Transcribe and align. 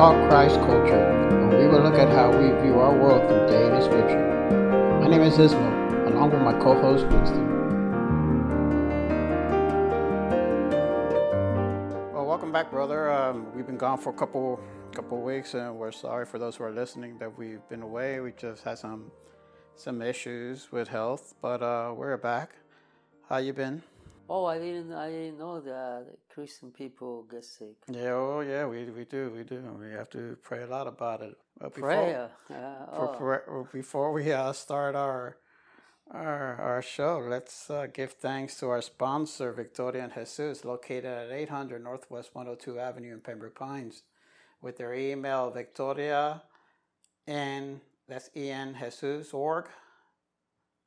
Talk 0.00 0.30
Christ 0.30 0.54
Culture, 0.60 1.28
where 1.50 1.58
we 1.60 1.66
will 1.66 1.82
look 1.82 1.96
at 1.96 2.08
how 2.08 2.30
we 2.30 2.48
view 2.62 2.80
our 2.80 2.98
world 2.98 3.20
through 3.28 3.46
daily 3.48 3.82
scripture. 3.82 4.48
My 4.98 5.06
name 5.06 5.20
is 5.20 5.34
Ismo, 5.34 6.06
along 6.06 6.30
with 6.30 6.40
my 6.40 6.54
co-host 6.54 7.04
Winston. 7.08 7.46
Well, 12.14 12.24
welcome 12.24 12.50
back, 12.50 12.70
brother. 12.70 13.12
Um, 13.12 13.54
we've 13.54 13.66
been 13.66 13.76
gone 13.76 13.98
for 13.98 14.08
a 14.08 14.14
couple 14.14 14.58
couple 14.94 15.20
weeks, 15.20 15.52
and 15.52 15.76
we're 15.76 15.92
sorry 15.92 16.24
for 16.24 16.38
those 16.38 16.56
who 16.56 16.64
are 16.64 16.72
listening 16.72 17.18
that 17.18 17.36
we've 17.36 17.68
been 17.68 17.82
away. 17.82 18.20
We 18.20 18.32
just 18.32 18.64
had 18.64 18.78
some 18.78 19.12
some 19.76 20.00
issues 20.00 20.72
with 20.72 20.88
health, 20.88 21.34
but 21.42 21.62
uh, 21.62 21.92
we're 21.94 22.16
back. 22.16 22.52
How 23.28 23.36
you 23.36 23.52
been? 23.52 23.82
Oh, 24.32 24.44
I 24.44 24.58
didn't. 24.58 24.92
I 24.92 25.10
didn't 25.10 25.40
know 25.40 25.58
that 25.60 26.06
Christian 26.32 26.70
people 26.70 27.24
get 27.24 27.44
sick. 27.44 27.74
Yeah, 27.90 28.12
oh 28.12 28.40
yeah, 28.46 28.64
we 28.64 28.84
we 28.84 29.04
do, 29.04 29.32
we 29.36 29.42
do. 29.42 29.60
We 29.76 29.90
have 29.90 30.08
to 30.10 30.36
pray 30.40 30.62
a 30.62 30.68
lot 30.68 30.86
about 30.86 31.20
it. 31.20 31.36
But 31.58 31.74
before, 31.74 31.88
Prayer. 31.88 32.30
Uh, 32.48 32.54
oh. 32.92 33.14
for, 33.18 33.68
before 33.72 34.12
we 34.12 34.32
uh, 34.32 34.52
start 34.52 34.94
our 34.94 35.36
our 36.12 36.54
our 36.60 36.80
show, 36.80 37.18
let's 37.28 37.68
uh, 37.70 37.88
give 37.92 38.12
thanks 38.12 38.54
to 38.60 38.68
our 38.68 38.82
sponsor, 38.82 39.52
Victoria 39.52 40.04
and 40.04 40.14
Jesus, 40.14 40.64
located 40.64 41.06
at 41.06 41.32
800 41.32 41.82
Northwest 41.82 42.30
102 42.32 42.78
Avenue 42.78 43.14
in 43.14 43.20
Pembroke 43.20 43.56
Pines, 43.56 44.04
with 44.62 44.78
their 44.78 44.94
email 44.94 45.50
Victoria 45.50 46.42
and 47.26 47.80
that's 48.08 48.30
en 48.36 48.76
Jesus 48.78 49.34
org 49.34 49.66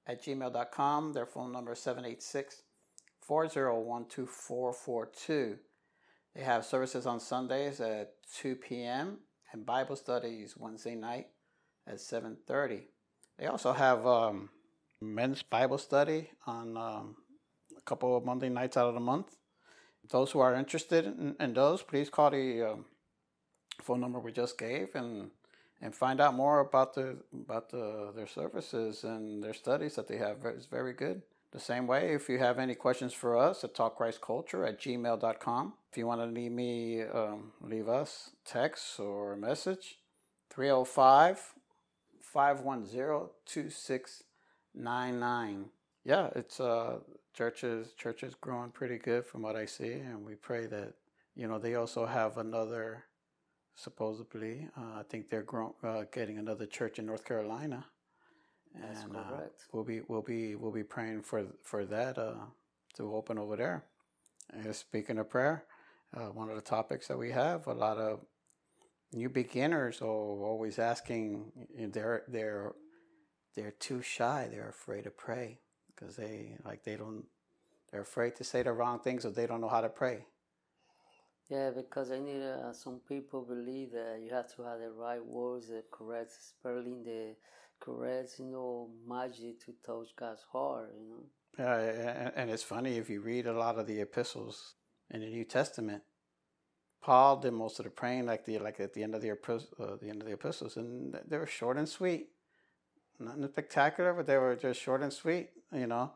at 0.07 0.23
gmail.com. 0.23 1.11
Their 1.11 1.25
phone 1.25 1.51
number 1.51 1.73
is 1.73 1.79
786 1.79 2.61
401 3.27 4.05
2442. 4.09 5.57
They 6.35 6.41
have 6.41 6.65
services 6.65 7.05
on 7.05 7.19
Sundays 7.19 7.79
at 7.79 8.13
2 8.37 8.55
p.m. 8.55 9.19
and 9.51 9.65
Bible 9.65 9.95
studies 9.95 10.55
Wednesday 10.57 10.95
night 10.95 11.27
at 11.87 11.95
7:30. 11.95 12.83
They 13.37 13.47
also 13.47 13.71
have 13.71 14.05
um, 14.05 14.49
men's 15.01 15.43
Bible 15.43 15.77
study 15.77 16.31
on 16.47 16.77
um, 16.77 17.15
a 17.77 17.81
couple 17.81 18.15
of 18.17 18.25
Monday 18.25 18.49
nights 18.49 18.77
out 18.77 18.87
of 18.87 18.93
the 18.93 18.99
month. 18.99 19.35
Those 20.09 20.31
who 20.31 20.39
are 20.39 20.55
interested 20.55 21.05
in, 21.05 21.35
in 21.39 21.53
those, 21.53 21.81
please 21.81 22.09
call 22.09 22.31
the 22.31 22.71
um, 22.71 22.85
phone 23.81 24.01
number 24.01 24.19
we 24.19 24.31
just 24.31 24.57
gave 24.57 24.95
and 24.95 25.31
and 25.81 25.93
find 25.93 26.21
out 26.21 26.33
more 26.33 26.59
about 26.59 26.93
the 26.93 27.17
about 27.33 27.69
the, 27.69 28.11
their 28.15 28.27
services 28.27 29.03
and 29.03 29.43
their 29.43 29.53
studies 29.53 29.95
that 29.95 30.07
they 30.07 30.17
have. 30.17 30.37
It's 30.45 30.65
very 30.65 30.93
good. 30.93 31.21
The 31.53 31.59
same 31.59 31.85
way, 31.85 32.15
if 32.15 32.29
you 32.29 32.39
have 32.39 32.57
any 32.57 32.73
questions 32.73 33.13
for 33.13 33.37
us 33.37 33.63
at 33.63 33.75
talkchristculture 33.75 34.67
at 34.67 34.81
gmail.com. 34.81 35.73
If 35.91 35.97
you 35.99 36.07
want 36.07 36.21
to 36.21 36.25
leave 36.25 36.51
me, 36.51 37.03
um, 37.03 37.51
leave 37.61 37.87
us 37.87 38.31
text 38.43 38.99
or 38.99 39.33
a 39.33 39.37
message, 39.37 39.99
305 40.49 41.53
510 42.19 43.29
2699. 43.45 45.65
Yeah, 46.03 46.31
it's 46.35 46.59
uh, 46.59 47.01
churches 47.35 47.93
growing 48.41 48.71
pretty 48.71 48.97
good 48.97 49.23
from 49.23 49.43
what 49.43 49.55
I 49.55 49.67
see, 49.67 49.93
and 49.93 50.25
we 50.25 50.33
pray 50.33 50.65
that 50.65 50.95
you 51.35 51.47
know 51.47 51.59
they 51.59 51.75
also 51.75 52.07
have 52.07 52.39
another 52.39 53.03
supposedly. 53.75 54.69
Uh, 54.75 55.01
I 55.01 55.03
think 55.07 55.29
they're 55.29 55.43
grow- 55.43 55.75
uh, 55.83 56.05
getting 56.11 56.39
another 56.39 56.65
church 56.65 56.97
in 56.97 57.05
North 57.05 57.25
Carolina. 57.25 57.85
That's 58.79 59.03
and, 59.03 59.15
uh, 59.15 59.23
correct. 59.23 59.61
Uh, 59.61 59.69
we'll 59.73 59.83
be 59.83 60.01
we'll 60.07 60.21
be 60.21 60.55
we'll 60.55 60.71
be 60.71 60.83
praying 60.83 61.21
for 61.21 61.45
for 61.63 61.85
that 61.85 62.17
uh, 62.17 62.33
to 62.95 63.13
open 63.15 63.37
over 63.37 63.55
there. 63.55 63.83
And 64.51 64.75
speaking 64.75 65.17
of 65.19 65.29
prayer, 65.29 65.65
uh, 66.15 66.27
one 66.27 66.49
of 66.49 66.55
the 66.55 66.61
topics 66.61 67.07
that 67.07 67.17
we 67.17 67.31
have 67.31 67.67
a 67.67 67.73
lot 67.73 67.97
of 67.97 68.19
new 69.13 69.29
beginners 69.29 70.01
are 70.01 70.07
always 70.07 70.79
asking. 70.79 71.51
They're 71.77 72.23
they're 72.27 72.73
they're 73.55 73.71
too 73.71 74.01
shy. 74.01 74.47
They're 74.51 74.69
afraid 74.69 75.03
to 75.03 75.11
pray 75.11 75.59
because 75.87 76.15
they 76.15 76.57
like 76.65 76.83
they 76.83 76.95
don't. 76.95 77.25
They're 77.91 78.01
afraid 78.01 78.35
to 78.37 78.43
say 78.43 78.63
the 78.63 78.73
wrong 78.73 78.99
things 78.99 79.25
or 79.25 79.29
they 79.29 79.45
don't 79.45 79.61
know 79.61 79.69
how 79.69 79.81
to 79.81 79.89
pray. 79.89 80.25
Yeah, 81.49 81.69
because 81.69 82.09
I 82.11 82.19
need 82.19 82.41
uh, 82.41 82.73
some 82.73 83.01
people 83.07 83.43
believe 83.43 83.91
that 83.91 84.19
you 84.23 84.33
have 84.33 84.53
to 84.55 84.63
have 84.63 84.79
the 84.79 84.91
right 84.91 85.23
words, 85.23 85.67
the 85.67 85.83
correct 85.91 86.31
spelling, 86.31 87.03
the 87.03 87.35
correct, 87.83 88.39
you 88.39 88.89
magic 89.07 89.59
to 89.65 89.73
touch 89.85 90.15
God's 90.15 90.43
heart, 90.51 90.93
you 90.97 91.09
know. 91.09 91.25
Yeah, 91.59 92.31
and 92.35 92.49
it's 92.49 92.63
funny 92.63 92.97
if 92.97 93.09
you 93.09 93.21
read 93.21 93.45
a 93.45 93.53
lot 93.53 93.77
of 93.77 93.85
the 93.85 93.99
epistles 93.99 94.75
in 95.11 95.21
the 95.21 95.27
New 95.27 95.43
Testament. 95.43 96.01
Paul 97.01 97.37
did 97.37 97.51
most 97.51 97.79
of 97.79 97.85
the 97.85 97.91
praying, 97.91 98.25
like 98.25 98.45
the 98.45 98.57
like 98.59 98.79
at 98.79 98.93
the 98.93 99.03
end 99.03 99.13
of 99.13 99.21
the 99.21 99.31
uh, 99.31 99.97
the 100.01 100.09
end 100.09 100.21
of 100.21 100.27
the 100.27 100.33
epistles, 100.33 100.77
and 100.77 101.19
they 101.27 101.37
were 101.37 101.45
short 101.45 101.77
and 101.77 101.87
sweet, 101.87 102.29
nothing 103.19 103.47
spectacular, 103.47 104.13
but 104.13 104.25
they 104.25 104.37
were 104.37 104.55
just 104.55 104.79
short 104.79 105.01
and 105.01 105.11
sweet, 105.11 105.49
you 105.73 105.87
know. 105.87 106.11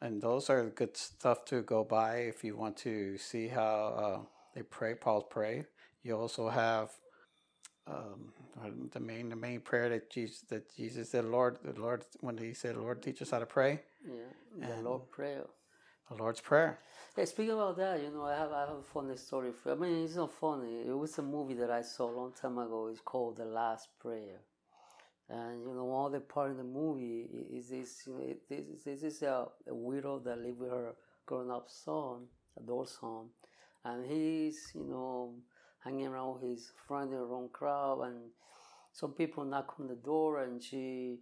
And 0.00 0.22
those 0.22 0.48
are 0.48 0.70
good 0.70 0.96
stuff 0.96 1.44
to 1.46 1.62
go 1.62 1.84
by 1.84 2.16
if 2.32 2.42
you 2.44 2.56
want 2.56 2.76
to 2.78 3.18
see 3.18 3.48
how 3.48 3.74
uh, 4.04 4.20
they 4.54 4.62
pray. 4.62 4.94
Paul's 4.94 5.24
pray. 5.28 5.66
You 6.02 6.16
also 6.16 6.48
have 6.48 6.90
um, 7.86 8.32
the 8.92 9.00
main 9.00 9.28
the 9.28 9.36
main 9.36 9.60
prayer 9.60 9.88
that 9.88 10.10
Jesus 10.10 10.40
that 10.50 10.74
Jesus 10.76 11.10
said, 11.10 11.24
Lord, 11.24 11.58
the 11.64 11.78
Lord 11.80 12.04
when 12.20 12.38
he 12.38 12.54
said, 12.54 12.76
Lord, 12.76 13.02
teach 13.02 13.22
us 13.22 13.30
how 13.30 13.40
to 13.40 13.46
pray. 13.46 13.80
Yeah, 14.04 14.66
the 14.66 14.74
and 14.74 14.84
Lord 14.84 15.10
prayer. 15.10 15.44
The 16.08 16.16
Lord's 16.16 16.40
prayer. 16.40 16.78
Hey, 17.16 17.26
speaking 17.26 17.54
about 17.54 17.76
that, 17.78 18.02
you 18.02 18.10
know, 18.10 18.24
I 18.24 18.36
have 18.36 18.52
I 18.52 18.60
have 18.60 18.76
a 18.76 18.82
funny 18.82 19.16
story. 19.16 19.52
For, 19.52 19.72
I 19.72 19.74
mean, 19.74 20.04
it's 20.04 20.16
not 20.16 20.32
funny. 20.32 20.82
It 20.86 20.96
was 20.96 21.18
a 21.18 21.22
movie 21.22 21.54
that 21.54 21.70
I 21.70 21.82
saw 21.82 22.10
a 22.10 22.16
long 22.16 22.32
time 22.32 22.58
ago. 22.58 22.88
It's 22.88 23.00
called 23.00 23.36
The 23.36 23.44
Last 23.44 23.88
Prayer. 24.00 24.40
And 25.28 25.62
you 25.62 25.74
know, 25.74 25.84
one 25.84 26.06
of 26.06 26.12
the 26.12 26.20
part 26.20 26.50
in 26.50 26.58
the 26.58 26.64
movie 26.64 27.26
is 27.52 27.70
this. 27.70 28.02
You 28.06 28.12
know, 28.14 28.34
this, 28.48 28.84
this 28.84 29.02
is 29.02 29.22
a, 29.22 29.46
a 29.68 29.74
widow 29.74 30.18
that 30.20 30.38
live 30.38 30.58
with 30.58 30.70
her 30.70 30.92
grown-up 31.26 31.68
son, 31.68 32.26
adult 32.58 32.88
son, 32.90 33.28
and 33.84 34.04
he's 34.06 34.72
you 34.74 34.84
know 34.84 35.34
hanging 35.84 36.06
around 36.06 36.34
with 36.34 36.50
his 36.50 36.72
friend 36.86 37.12
in 37.12 37.18
the 37.18 37.24
wrong 37.24 37.48
crowd 37.52 38.02
and 38.02 38.16
some 38.92 39.12
people 39.12 39.44
knock 39.44 39.74
on 39.80 39.88
the 39.88 39.94
door 39.94 40.42
and 40.42 40.62
she 40.62 41.18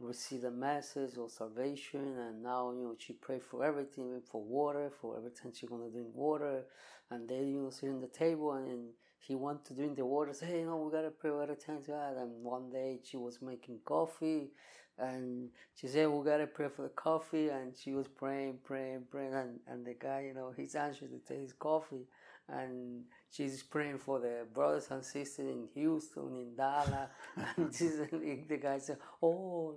received 0.00 0.44
a 0.44 0.50
message 0.50 1.16
of 1.18 1.30
salvation 1.30 2.16
and 2.18 2.42
now 2.42 2.72
you 2.72 2.82
know 2.82 2.96
she 2.98 3.12
pray 3.12 3.38
for 3.38 3.64
everything 3.64 4.20
for 4.30 4.42
water 4.42 4.90
for 5.00 5.16
every 5.16 5.30
time 5.30 5.52
she's 5.54 5.68
gonna 5.68 5.90
drink 5.90 6.08
water 6.14 6.62
and 7.10 7.28
they 7.28 7.40
you 7.40 7.60
know 7.60 7.70
sit 7.70 7.88
in 7.88 8.00
the 8.00 8.06
table 8.08 8.52
and, 8.52 8.88
he 9.24 9.36
want 9.36 9.64
to 9.64 9.74
drink 9.74 9.96
the 9.96 10.04
water 10.04 10.34
say 10.34 10.58
you 10.58 10.66
know 10.66 10.76
we 10.76 10.90
gotta 10.90 11.10
pray 11.10 11.30
every 11.30 11.56
time 11.56 11.80
to 11.82 11.92
God 11.92 12.16
and 12.16 12.42
one 12.42 12.70
day 12.70 12.98
she 13.04 13.16
was 13.16 13.40
making 13.40 13.78
coffee 13.84 14.50
and 14.98 15.48
she 15.74 15.86
said 15.86 16.08
we 16.08 16.24
gotta 16.24 16.46
pray 16.46 16.68
for 16.68 16.82
the 16.82 16.88
coffee 16.88 17.48
and 17.48 17.72
she 17.76 17.92
was 17.92 18.08
praying 18.08 18.58
praying 18.64 19.04
praying 19.10 19.32
and, 19.32 19.60
and 19.68 19.86
the 19.86 19.94
guy 19.94 20.24
you 20.26 20.34
know 20.34 20.52
he's 20.56 20.74
anxious 20.74 21.08
to 21.10 21.18
take 21.26 21.40
his 21.40 21.52
coffee 21.52 22.04
and 22.48 23.04
she's 23.30 23.62
praying 23.62 23.98
for 23.98 24.20
the 24.20 24.46
brothers 24.52 24.88
and 24.90 25.04
sisters 25.04 25.46
in 25.46 25.68
Houston 25.74 26.36
in 26.36 26.54
Dallas. 26.56 27.08
And 27.56 27.74
she's, 27.74 27.96
the 27.98 28.58
guy 28.60 28.78
said 28.78 28.98
oh 29.22 29.76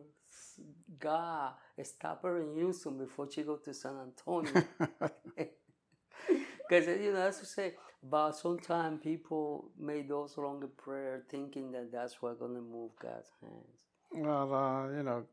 God 1.00 1.54
stop 1.84 2.24
her 2.24 2.42
in 2.42 2.56
Houston 2.56 2.98
before 2.98 3.30
she 3.32 3.44
go 3.44 3.58
to 3.58 3.74
San 3.74 3.96
Antonio. 4.08 4.64
Because 6.68 6.88
you 6.88 7.14
know 7.14 7.20
that's 7.20 7.40
to 7.42 7.46
say 7.46 7.74
but 8.08 8.34
sometimes 8.34 9.02
people 9.02 9.72
make 9.80 10.08
those 10.08 10.38
longer 10.38 10.68
prayer 10.68 11.24
thinking 11.30 11.72
that 11.72 11.92
that's 11.92 12.22
what's 12.22 12.40
gonna 12.40 12.62
move 12.62 12.92
God's 13.02 13.32
hands. 13.42 13.76
Well, 14.12 14.54
uh, 14.54 14.90
you 14.96 15.04
know, 15.04 15.24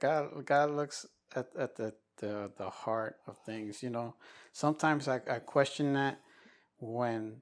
God, 0.00 0.44
God 0.44 0.70
looks 0.70 1.06
at, 1.34 1.48
at 1.58 1.76
the, 1.76 1.94
the, 2.18 2.50
the 2.56 2.70
heart 2.70 3.16
of 3.26 3.38
things. 3.38 3.82
You 3.82 3.90
know, 3.90 4.14
sometimes 4.52 5.08
I, 5.08 5.16
I 5.28 5.38
question 5.40 5.94
that 5.94 6.20
when 6.80 7.40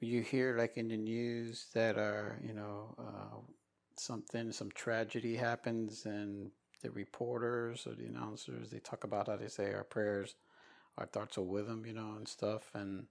you 0.00 0.22
hear 0.22 0.56
like 0.58 0.76
in 0.76 0.88
the 0.88 0.96
news 0.96 1.66
that 1.74 1.96
are 1.96 2.38
you 2.44 2.52
know 2.52 2.94
uh, 2.98 3.38
something 3.96 4.50
some 4.50 4.70
tragedy 4.72 5.36
happens 5.36 6.06
and 6.06 6.50
the 6.82 6.90
reporters 6.90 7.86
or 7.86 7.94
the 7.94 8.06
announcers 8.06 8.70
they 8.70 8.80
talk 8.80 9.04
about 9.04 9.28
how 9.28 9.36
they 9.36 9.48
say 9.48 9.72
our 9.72 9.84
prayers 9.84 10.34
our 10.98 11.06
thoughts 11.06 11.38
are 11.38 11.42
with 11.42 11.68
them 11.68 11.86
you 11.86 11.92
know 11.92 12.14
and 12.16 12.26
stuff 12.26 12.70
and 12.74 13.06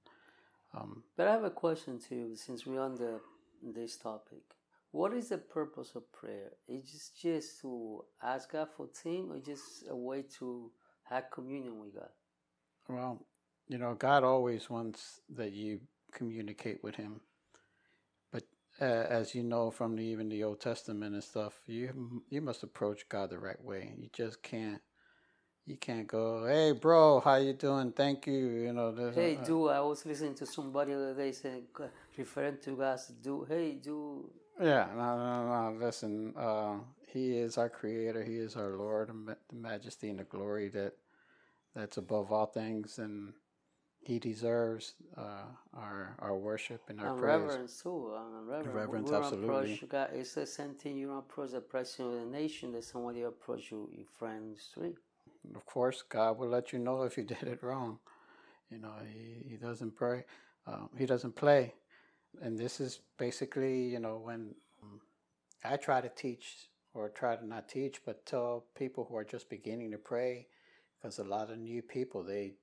um, 0.73 1.03
but 1.15 1.27
i 1.27 1.31
have 1.31 1.43
a 1.43 1.49
question 1.49 1.99
too 1.99 2.35
since 2.35 2.65
we're 2.65 2.81
on 2.81 2.95
the 2.95 3.19
this 3.63 3.95
topic 3.95 4.43
what 4.91 5.13
is 5.13 5.29
the 5.29 5.37
purpose 5.37 5.93
of 5.95 6.11
prayer? 6.11 6.51
Is 6.67 6.83
it 6.83 7.21
just 7.21 7.61
to 7.61 8.03
ask 8.21 8.51
God 8.51 8.67
for 8.75 8.87
things 8.87 9.31
or 9.31 9.39
just 9.39 9.85
a 9.89 9.95
way 9.95 10.23
to 10.39 10.69
have 11.03 11.31
communion 11.31 11.79
with 11.79 11.95
God? 11.95 12.09
Well, 12.89 13.25
you 13.71 13.79
know, 13.79 13.95
God 13.95 14.23
always 14.25 14.69
wants 14.69 15.21
that 15.35 15.53
you 15.53 15.81
communicate 16.13 16.83
with 16.83 16.97
Him. 16.97 17.21
But 18.33 18.43
uh, 18.81 18.85
as 18.85 19.35
you 19.35 19.43
know 19.43 19.71
from 19.71 19.95
the, 19.97 20.03
even 20.03 20.29
the 20.29 20.43
Old 20.45 20.61
Testament 20.61 21.15
and 21.15 21.23
stuff, 21.23 21.55
you 21.67 22.23
you 22.29 22.41
must 22.41 22.63
approach 22.63 23.09
God 23.09 23.31
the 23.31 23.39
right 23.39 23.63
way. 23.63 23.93
You 23.97 24.09
just 24.13 24.43
can't 24.43 24.81
You 25.65 25.77
can't 25.77 26.07
go, 26.07 26.45
hey, 26.47 26.73
bro, 26.73 27.21
how 27.21 27.37
you 27.37 27.53
doing? 27.53 27.93
Thank 27.93 28.27
you. 28.27 28.47
You 28.65 28.73
know. 28.73 29.11
Hey, 29.15 29.37
uh, 29.37 29.45
do 29.45 29.69
I 29.69 29.79
was 29.81 30.05
listening 30.05 30.35
to 30.35 30.45
somebody 30.45 30.93
the 30.93 31.11
other 31.11 31.15
day 31.15 31.31
saying, 31.31 31.63
referring 32.17 32.57
to 32.65 32.71
God, 32.75 32.99
do, 33.23 33.45
hey, 33.47 33.73
do. 33.75 34.29
Yeah, 34.59 34.87
no, 34.95 35.17
no, 35.17 35.35
no. 35.71 35.85
Listen, 35.85 36.33
uh, 36.37 36.75
He 37.13 37.37
is 37.37 37.57
our 37.57 37.69
Creator. 37.69 38.23
He 38.25 38.37
is 38.37 38.57
our 38.57 38.75
Lord, 38.75 39.09
the 39.09 39.55
Majesty 39.55 40.09
and 40.09 40.19
the 40.19 40.25
glory 40.25 40.69
that 40.69 40.93
that's 41.75 41.97
above 41.97 42.31
all 42.33 42.47
things, 42.47 42.99
and 42.99 43.33
He 44.01 44.19
deserves 44.19 44.95
uh, 45.15 45.45
our 45.75 46.15
our 46.19 46.35
worship 46.35 46.81
and 46.89 46.99
our 46.99 47.09
And 47.09 47.19
praise. 47.19 47.41
reverence 47.41 47.81
too. 47.83 48.13
And 48.15 48.47
reverence. 48.47 48.75
Reverence, 48.75 49.11
absolutely. 49.11 49.73
Approach 49.73 49.89
God. 49.89 50.09
It's 50.13 50.33
the 50.33 50.45
same 50.47 50.73
thing. 50.73 50.97
You 50.97 51.07
don't 51.07 51.19
approach 51.19 51.51
the 51.51 51.61
president 51.61 52.15
of 52.15 52.19
the 52.21 52.25
nation 52.25 52.71
that 52.73 52.83
somebody 52.83 53.21
approach 53.21 53.71
you, 53.71 53.89
your 53.93 54.29
in 54.31 54.53
the 54.53 54.59
street. 54.59 54.95
Of 55.55 55.65
course, 55.65 56.03
God 56.07 56.37
will 56.39 56.49
let 56.49 56.73
you 56.73 56.79
know 56.79 57.03
if 57.03 57.17
you 57.17 57.23
did 57.35 57.43
it 57.43 57.61
wrong. 57.63 57.99
You 58.71 58.79
know, 58.79 58.93
He 59.13 59.49
He 59.51 59.57
doesn't 59.57 59.95
pray. 59.95 60.25
Uh, 60.67 60.85
he 60.97 61.05
doesn't 61.07 61.35
play, 61.35 61.73
and 62.41 62.57
this 62.57 62.79
is 62.79 62.99
basically, 63.17 63.85
you 63.85 63.99
know, 63.99 64.17
when 64.23 64.53
um, 64.83 65.01
I 65.63 65.75
try 65.77 66.01
to 66.01 66.09
teach 66.09 66.69
or 66.93 67.09
try 67.09 67.35
to 67.35 67.45
not 67.45 67.67
teach, 67.67 68.01
but 68.05 68.25
tell 68.27 68.65
people 68.77 69.05
who 69.09 69.15
are 69.17 69.23
just 69.23 69.49
beginning 69.49 69.89
to 69.91 69.97
pray, 69.97 70.47
because 71.01 71.17
a 71.17 71.23
lot 71.23 71.49
of 71.49 71.57
new 71.57 71.81
people 71.81 72.23
they 72.23 72.53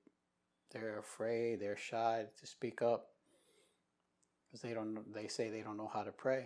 they're 0.71 0.99
afraid, 0.99 1.59
they're 1.59 1.77
shy 1.77 2.25
to 2.39 2.47
speak 2.47 2.81
up, 2.81 3.07
because 4.45 4.61
they 4.61 4.73
don't. 4.73 5.13
They 5.13 5.27
say 5.27 5.49
they 5.49 5.61
don't 5.61 5.77
know 5.77 5.91
how 5.93 6.03
to 6.03 6.11
pray, 6.11 6.45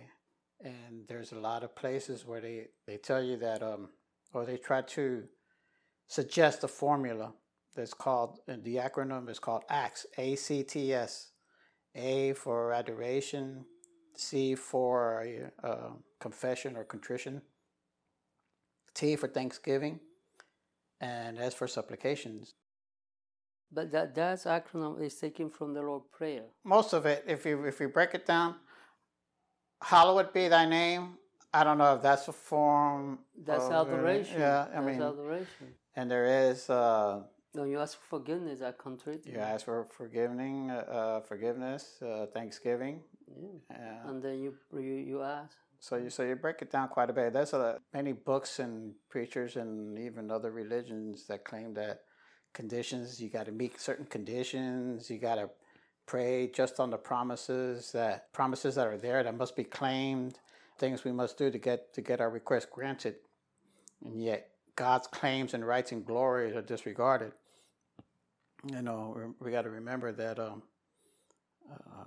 and 0.62 1.06
there's 1.08 1.32
a 1.32 1.38
lot 1.38 1.64
of 1.64 1.74
places 1.74 2.26
where 2.26 2.40
they 2.40 2.68
they 2.86 2.96
tell 2.96 3.22
you 3.22 3.36
that, 3.38 3.62
um, 3.62 3.90
or 4.32 4.44
they 4.44 4.56
try 4.56 4.82
to 4.82 5.24
suggest 6.06 6.64
a 6.64 6.68
formula 6.68 7.32
that's 7.74 7.94
called 7.94 8.38
the 8.46 8.76
acronym 8.76 9.28
is 9.28 9.38
called 9.38 9.64
ACTS 9.68 10.06
A 10.18 10.36
C 10.36 10.62
T 10.62 10.94
S 10.94 11.32
A 11.94 12.32
for 12.34 12.72
adoration 12.72 13.64
C 14.16 14.54
for 14.54 15.26
uh, 15.62 15.90
confession 16.20 16.76
or 16.76 16.84
contrition 16.84 17.42
T 18.94 19.16
for 19.16 19.28
thanksgiving 19.28 19.98
and 21.00 21.38
S 21.38 21.54
for 21.54 21.66
supplications 21.66 22.54
But 23.72 23.90
that 23.92 24.14
that's 24.14 24.44
acronym 24.44 25.00
is 25.02 25.14
taken 25.16 25.50
from 25.50 25.74
the 25.74 25.82
Lord 25.82 26.02
Prayer. 26.12 26.44
most 26.64 26.92
of 26.92 27.06
it 27.06 27.24
if 27.26 27.44
you 27.46 27.64
if 27.64 27.80
you 27.80 27.88
break 27.88 28.14
it 28.14 28.24
down 28.26 28.54
hallowed 29.82 30.32
be 30.32 30.48
thy 30.48 30.66
name 30.66 31.18
I 31.52 31.62
don't 31.62 31.78
know 31.78 31.94
if 31.94 32.02
that's 32.02 32.26
a 32.28 32.32
form 32.32 33.18
That's 33.46 33.64
of- 33.66 33.88
adoration. 33.88 34.40
yeah 34.40 34.66
I 34.70 34.74
that's 34.74 34.86
mean 34.86 35.02
adoration. 35.02 35.66
and 35.96 36.10
there 36.10 36.26
is 36.50 36.68
uh, 36.70 37.22
When 37.52 37.68
you 37.70 37.78
ask 37.78 37.92
for 38.00 38.18
forgiveness, 38.18 38.58
I 38.62 38.72
contrite. 38.72 39.22
You 39.26 39.38
ask 39.38 39.64
for 39.64 39.86
forgiving, 40.00 40.56
uh, 40.74 41.20
forgiveness, 41.30 41.82
uh, 42.02 42.26
thanksgiving. 42.34 42.96
Yeah. 43.70 44.08
And 44.08 44.16
then 44.24 44.36
you 44.44 44.50
you, 44.74 44.96
you 45.10 45.18
ask. 45.22 45.54
so 45.78 45.92
you 46.02 46.10
so 46.10 46.20
you 46.28 46.34
break 46.46 46.58
it 46.64 46.70
down 46.74 46.88
quite 46.96 47.10
a 47.10 47.16
bit. 47.18 47.32
There's 47.32 47.54
a, 47.54 47.78
many 47.98 48.12
books 48.30 48.58
and 48.64 48.94
preachers 49.12 49.54
and 49.62 49.96
even 50.06 50.30
other 50.36 50.50
religions 50.50 51.26
that 51.28 51.40
claim 51.50 51.74
that 51.74 51.96
conditions 52.54 53.20
you 53.20 53.28
got 53.28 53.46
to 53.46 53.52
meet 53.52 53.80
certain 53.80 54.06
conditions. 54.06 55.10
You 55.10 55.18
got 55.18 55.36
to 55.36 55.50
pray 56.06 56.48
just 56.48 56.80
on 56.80 56.90
the 56.90 56.98
promises 56.98 57.92
that 57.92 58.32
promises 58.32 58.76
that 58.76 58.86
are 58.86 58.98
there 58.98 59.22
that 59.22 59.36
must 59.36 59.56
be 59.56 59.64
claimed. 59.64 60.38
Things 60.78 61.04
we 61.04 61.12
must 61.12 61.38
do 61.38 61.50
to 61.50 61.58
get 61.58 61.94
to 61.94 62.02
get 62.02 62.20
our 62.20 62.30
request 62.30 62.70
granted, 62.70 63.16
and 64.04 64.22
yet 64.22 64.50
God's 64.76 65.06
claims 65.06 65.54
and 65.54 65.66
rights 65.66 65.92
and 65.92 66.04
glory 66.06 66.56
are 66.56 66.62
disregarded. 66.62 67.32
You 68.70 68.82
know, 68.82 69.34
we- 69.40 69.52
got 69.52 69.62
to 69.62 69.70
remember 69.70 70.12
that. 70.12 70.38
Um, 70.38 70.62
uh, 71.70 72.04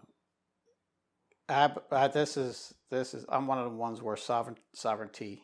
I, 1.49 1.71
I, 1.91 2.07
this 2.09 2.37
is 2.37 2.73
this 2.91 3.13
is 3.13 3.25
I'm 3.29 3.47
one 3.47 3.57
of 3.59 3.65
the 3.65 3.77
ones 3.77 4.01
where 4.01 4.17
sovereign 4.17 4.57
sovereignty 4.73 5.43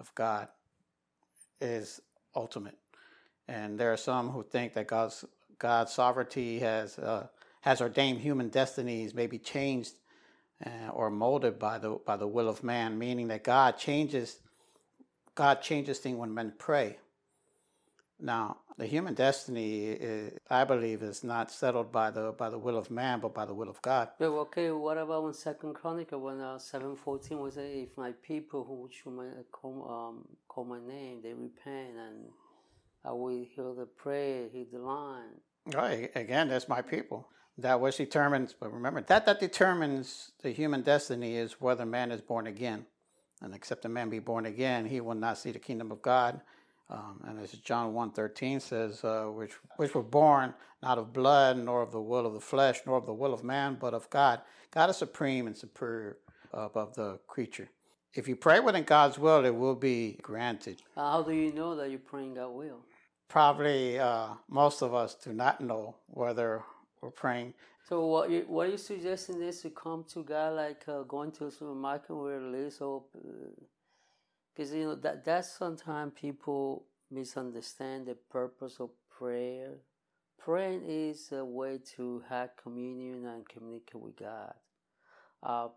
of 0.00 0.14
God 0.14 0.48
is 1.60 2.00
ultimate, 2.34 2.78
and 3.48 3.78
there 3.78 3.92
are 3.92 3.96
some 3.96 4.30
who 4.30 4.42
think 4.42 4.74
that 4.74 4.86
God's 4.86 5.24
God's 5.58 5.92
sovereignty 5.92 6.58
has 6.60 6.98
uh, 6.98 7.28
has 7.60 7.80
ordained 7.80 8.20
human 8.20 8.48
destinies 8.48 9.14
may 9.14 9.26
be 9.26 9.38
changed 9.38 9.94
uh, 10.64 10.90
or 10.92 11.10
molded 11.10 11.58
by 11.58 11.78
the 11.78 11.98
by 12.06 12.16
the 12.16 12.26
will 12.26 12.48
of 12.48 12.62
man, 12.62 12.98
meaning 12.98 13.28
that 13.28 13.44
God 13.44 13.76
changes 13.78 14.38
God 15.34 15.62
changes 15.62 15.98
things 15.98 16.18
when 16.18 16.34
men 16.34 16.52
pray. 16.58 16.98
Now, 18.20 18.58
the 18.78 18.86
human 18.86 19.14
destiny, 19.14 19.98
uh, 20.00 20.30
I 20.48 20.64
believe, 20.64 21.02
is 21.02 21.24
not 21.24 21.50
settled 21.50 21.90
by 21.90 22.10
the 22.10 22.32
by 22.32 22.50
the 22.50 22.58
will 22.58 22.78
of 22.78 22.90
man, 22.90 23.20
but 23.20 23.34
by 23.34 23.44
the 23.44 23.54
will 23.54 23.68
of 23.68 23.82
God. 23.82 24.10
But 24.18 24.30
okay, 24.30 24.70
what 24.70 24.96
about 24.98 25.26
in 25.26 25.34
Second 25.34 25.74
Chronicle 25.74 26.20
when 26.20 26.40
uh, 26.40 26.58
seven 26.58 26.94
fourteen 26.96 27.40
was 27.40 27.56
if 27.56 27.96
my 27.96 28.12
people 28.22 28.64
who 28.64 28.82
which 28.82 29.02
you 29.04 29.12
call 29.50 29.90
um 29.90 30.24
call 30.48 30.64
my 30.64 30.78
name, 30.78 31.20
they 31.22 31.32
repent 31.32 31.96
and 31.96 32.26
I 33.04 33.12
will 33.12 33.28
hear 33.28 33.72
the 33.76 33.86
prayer, 33.86 34.48
hear 34.52 34.66
the 34.72 34.78
line. 34.78 35.40
Right. 35.72 36.10
Again, 36.14 36.48
that's 36.48 36.68
my 36.68 36.82
people. 36.82 37.28
That 37.58 37.80
which 37.80 37.98
determines, 37.98 38.54
but 38.58 38.72
remember, 38.72 39.02
that 39.02 39.26
that 39.26 39.40
determines 39.40 40.32
the 40.42 40.50
human 40.50 40.82
destiny 40.82 41.36
is 41.36 41.60
whether 41.60 41.84
man 41.84 42.10
is 42.10 42.20
born 42.20 42.46
again. 42.46 42.86
And 43.42 43.54
except 43.54 43.84
a 43.84 43.88
man 43.88 44.08
be 44.08 44.20
born 44.20 44.46
again, 44.46 44.86
he 44.86 45.00
will 45.00 45.14
not 45.14 45.36
see 45.36 45.50
the 45.50 45.58
kingdom 45.58 45.90
of 45.90 46.00
God. 46.00 46.40
Um, 46.88 47.20
and 47.26 47.40
as 47.40 47.52
John 47.52 47.92
1.13 47.92 48.60
says, 48.60 49.02
uh, 49.02 49.24
which, 49.24 49.52
which 49.76 49.94
were 49.94 50.02
born 50.02 50.54
not 50.82 50.98
of 50.98 51.12
blood, 51.12 51.58
nor 51.58 51.82
of 51.82 51.92
the 51.92 52.00
will 52.00 52.26
of 52.26 52.34
the 52.34 52.40
flesh, 52.40 52.80
nor 52.86 52.98
of 52.98 53.06
the 53.06 53.14
will 53.14 53.34
of 53.34 53.42
man, 53.42 53.76
but 53.80 53.94
of 53.94 54.08
God. 54.10 54.40
God 54.70 54.90
is 54.90 54.96
supreme 54.96 55.46
and 55.46 55.56
superior 55.56 56.18
above 56.52 56.94
the 56.94 57.18
creature. 57.26 57.68
If 58.14 58.28
you 58.28 58.36
pray 58.36 58.60
within 58.60 58.84
God's 58.84 59.18
will, 59.18 59.44
it 59.44 59.54
will 59.54 59.74
be 59.74 60.18
granted. 60.22 60.82
How 60.94 61.22
do 61.22 61.32
you 61.32 61.52
know 61.52 61.74
that 61.76 61.88
you're 61.90 61.98
praying 61.98 62.34
God 62.34 62.50
will? 62.50 62.80
Probably 63.32 63.98
uh, 64.00 64.28
most 64.48 64.82
of 64.82 64.94
us 64.94 65.16
do 65.16 65.32
not 65.34 65.60
know 65.62 65.96
whether 66.08 66.64
we're 67.02 67.12
praying 67.12 67.54
So 67.88 68.06
what 68.06 68.30
you 68.30 68.44
what 68.48 68.70
you 68.70 68.78
suggesting 68.78 69.42
is 69.42 69.62
to 69.62 69.70
come 69.70 70.04
to 70.14 70.24
God 70.24 70.54
like 70.56 70.84
uh, 70.88 71.02
going 71.04 71.32
to 71.34 71.46
a 71.46 71.52
supermarket 71.52 72.16
where 72.16 72.38
a 72.40 72.50
list 72.50 72.82
because 74.54 74.74
you 74.74 74.84
know 74.84 74.94
that 74.96 75.24
that's 75.24 75.50
sometimes 75.52 76.12
people 76.20 76.86
misunderstand 77.10 78.06
the 78.06 78.16
purpose 78.30 78.76
of 78.80 78.90
prayer. 79.10 79.74
Praying 80.38 80.82
is 80.86 81.32
a 81.32 81.44
way 81.44 81.80
to 81.96 82.24
have 82.28 82.50
communion 82.62 83.26
and 83.26 83.48
communicate 83.48 84.00
with 84.00 84.16
God. 84.18 84.54
Uh, 85.42 85.68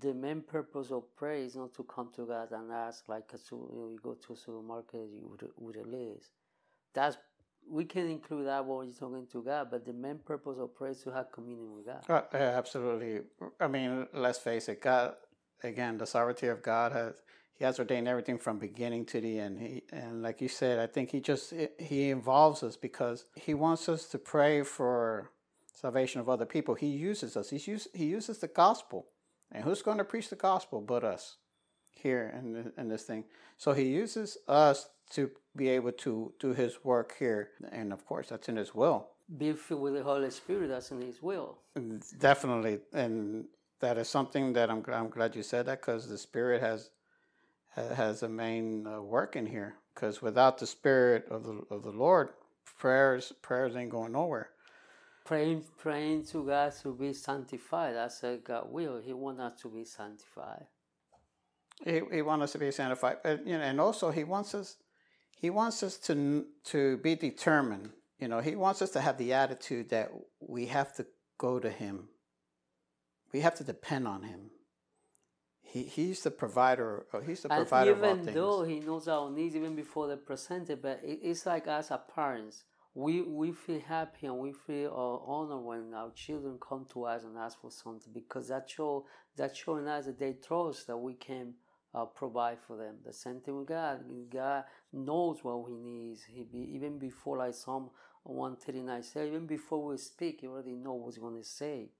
the 0.00 0.14
main 0.14 0.42
purpose 0.42 0.90
of 0.92 1.14
prayer 1.16 1.36
is 1.44 1.56
not 1.56 1.74
to 1.74 1.84
come 1.84 2.10
to 2.16 2.26
God 2.26 2.52
and 2.52 2.72
ask 2.72 3.08
like 3.08 3.30
a, 3.34 3.38
you, 3.52 3.58
know, 3.74 3.90
you 3.92 4.00
go 4.02 4.14
to 4.14 4.34
a 4.34 4.36
supermarket 4.36 5.08
you- 5.12 5.28
with 5.30 5.50
with 5.58 5.76
a 5.76 5.88
list. 5.88 6.30
That's 6.98 7.16
we 7.70 7.84
can 7.84 8.10
include 8.10 8.46
that 8.46 8.64
when 8.64 8.88
you're 8.88 8.96
talking 8.96 9.26
to 9.30 9.42
God, 9.42 9.68
but 9.70 9.84
the 9.84 9.92
main 9.92 10.18
purpose 10.18 10.56
of 10.58 10.74
prayer 10.74 10.90
is 10.90 11.02
to 11.02 11.12
have 11.12 11.30
communion 11.30 11.72
with 11.74 11.86
God. 11.86 12.02
Uh, 12.08 12.36
absolutely. 12.36 13.20
I 13.60 13.68
mean, 13.68 14.06
let's 14.12 14.38
face 14.38 14.68
it. 14.68 14.80
God, 14.80 15.14
again, 15.62 15.98
the 15.98 16.06
sovereignty 16.06 16.48
of 16.48 16.62
God 16.62 16.92
has 16.92 17.22
He 17.54 17.64
has 17.64 17.78
ordained 17.78 18.08
everything 18.08 18.38
from 18.38 18.58
beginning 18.58 19.04
to 19.06 19.20
the 19.20 19.38
end. 19.38 19.60
He, 19.60 19.82
and 19.92 20.22
like 20.22 20.40
you 20.40 20.48
said, 20.48 20.78
I 20.78 20.86
think 20.86 21.10
He 21.10 21.20
just 21.20 21.52
He 21.78 22.10
involves 22.10 22.62
us 22.62 22.76
because 22.76 23.26
He 23.36 23.54
wants 23.54 23.88
us 23.88 24.06
to 24.06 24.18
pray 24.18 24.62
for 24.62 25.30
salvation 25.72 26.20
of 26.20 26.28
other 26.28 26.46
people. 26.46 26.74
He 26.74 26.88
uses 26.88 27.36
us. 27.36 27.50
He 27.50 27.58
uses 27.58 27.88
He 27.94 28.06
uses 28.06 28.38
the 28.38 28.48
gospel, 28.48 29.06
and 29.52 29.62
who's 29.62 29.82
going 29.82 29.98
to 29.98 30.04
preach 30.04 30.30
the 30.30 30.36
gospel 30.36 30.80
but 30.80 31.04
us 31.04 31.36
here 31.90 32.34
in 32.38 32.72
in 32.76 32.88
this 32.88 33.04
thing? 33.04 33.24
So 33.56 33.72
He 33.72 33.84
uses 33.84 34.38
us 34.46 34.88
to 35.10 35.30
be 35.56 35.68
able 35.68 35.92
to 35.92 36.32
do 36.38 36.52
His 36.52 36.84
work 36.84 37.14
here, 37.18 37.50
and 37.72 37.92
of 37.92 38.04
course, 38.06 38.28
that's 38.28 38.48
in 38.48 38.56
His 38.56 38.74
will. 38.74 39.08
Be 39.36 39.52
filled 39.52 39.82
with 39.82 39.94
the 39.94 40.02
Holy 40.02 40.30
Spirit, 40.30 40.68
that's 40.68 40.90
in 40.90 41.02
His 41.02 41.22
will. 41.22 41.58
Definitely, 42.18 42.80
and 42.92 43.44
that 43.80 43.98
is 43.98 44.08
something 44.08 44.52
that 44.54 44.70
I'm 44.70 44.84
I'm 44.92 45.10
glad 45.10 45.36
you 45.36 45.42
said 45.42 45.66
that 45.66 45.80
because 45.80 46.08
the 46.08 46.18
Spirit 46.18 46.60
has 46.62 46.90
has 47.74 48.22
a 48.22 48.28
main 48.28 48.86
uh, 48.86 49.00
work 49.00 49.36
in 49.36 49.46
here. 49.46 49.76
Because 49.94 50.22
without 50.22 50.58
the 50.58 50.66
Spirit 50.66 51.26
of 51.30 51.44
the 51.44 51.62
of 51.70 51.82
the 51.82 51.90
Lord, 51.90 52.30
prayers 52.78 53.32
prayers 53.42 53.76
ain't 53.76 53.90
going 53.90 54.12
nowhere. 54.12 54.50
Praying, 55.24 55.64
praying 55.76 56.24
to 56.26 56.42
God 56.46 56.72
to 56.82 56.94
be 56.94 57.12
sanctified. 57.12 57.94
That's 57.94 58.22
a 58.22 58.38
God 58.38 58.72
will. 58.72 58.98
He 58.98 59.12
wants 59.12 59.40
us 59.42 59.60
to 59.60 59.68
be 59.68 59.84
sanctified. 59.84 60.66
He 61.84 62.02
he 62.12 62.22
wants 62.22 62.44
us 62.44 62.52
to 62.52 62.58
be 62.58 62.70
sanctified, 62.72 63.18
but 63.22 63.46
you 63.46 63.58
know, 63.58 63.64
and 63.64 63.80
also 63.80 64.10
he 64.10 64.24
wants 64.24 64.54
us 64.54 64.76
he 65.38 65.50
wants 65.50 65.82
us 65.82 65.98
to 65.98 66.46
to 66.66 66.98
be 66.98 67.16
determined. 67.16 67.90
You 68.20 68.28
know, 68.28 68.40
he 68.40 68.56
wants 68.56 68.82
us 68.82 68.90
to 68.92 69.00
have 69.00 69.18
the 69.18 69.32
attitude 69.34 69.90
that 69.90 70.12
we 70.40 70.66
have 70.66 70.94
to 70.96 71.06
go 71.38 71.60
to 71.60 71.70
him. 71.70 72.08
We 73.32 73.40
have 73.40 73.56
to 73.56 73.64
depend 73.64 74.08
on 74.08 74.22
him. 74.24 74.50
he, 75.62 75.84
he's 75.84 76.22
the 76.22 76.30
provider. 76.32 77.06
uh, 77.14 77.20
He's 77.20 77.42
the 77.42 77.50
And 77.52 77.68
provider 77.68 77.92
of 77.92 78.04
all 78.04 78.20
even 78.22 78.26
though 78.34 78.64
he 78.64 78.80
knows 78.80 79.08
our 79.08 79.30
needs 79.30 79.56
even 79.56 79.76
before 79.76 80.08
they're 80.08 80.16
presented, 80.18 80.82
but 80.82 81.00
it, 81.04 81.20
it's 81.22 81.46
like 81.46 81.68
us 81.68 81.90
as 81.92 82.00
parents, 82.14 82.64
we 82.94 83.22
we 83.22 83.52
feel 83.52 83.80
happy 83.80 84.26
and 84.26 84.38
we 84.38 84.52
feel 84.52 84.90
uh, 84.92 85.30
honored 85.32 85.64
when 85.64 85.94
our 85.94 86.12
children 86.12 86.58
come 86.60 86.86
to 86.92 87.04
us 87.04 87.24
and 87.24 87.38
ask 87.38 87.60
for 87.60 87.70
something 87.70 88.12
because 88.12 88.48
that 88.48 88.68
show 88.70 89.06
that 89.36 89.56
showing 89.56 89.88
us 89.88 90.06
that 90.06 90.18
they 90.18 90.34
trust 90.34 90.88
that 90.88 90.96
we 90.98 91.14
can 91.14 91.54
uh, 91.94 92.04
provide 92.04 92.58
for 92.66 92.76
them. 92.76 92.96
The 93.04 93.12
same 93.12 93.40
thing 93.40 93.56
with 93.58 93.68
God. 93.68 94.04
God 94.30 94.64
knows 94.92 95.38
what 95.42 95.68
we 95.68 95.76
need. 95.76 96.18
He 96.28 96.44
be, 96.44 96.58
even 96.74 96.98
before 96.98 97.38
like 97.38 97.54
Psalm 97.54 97.90
one 98.24 98.56
thirty 98.56 98.82
nine 98.82 99.02
said, 99.02 99.28
even 99.28 99.46
before 99.46 99.84
we 99.84 99.96
speak, 99.96 100.40
He 100.40 100.46
already 100.46 100.74
knows 100.74 101.00
what 101.00 101.10
He's 101.14 101.18
going 101.18 101.38
to 101.38 101.44
say. 101.44 101.90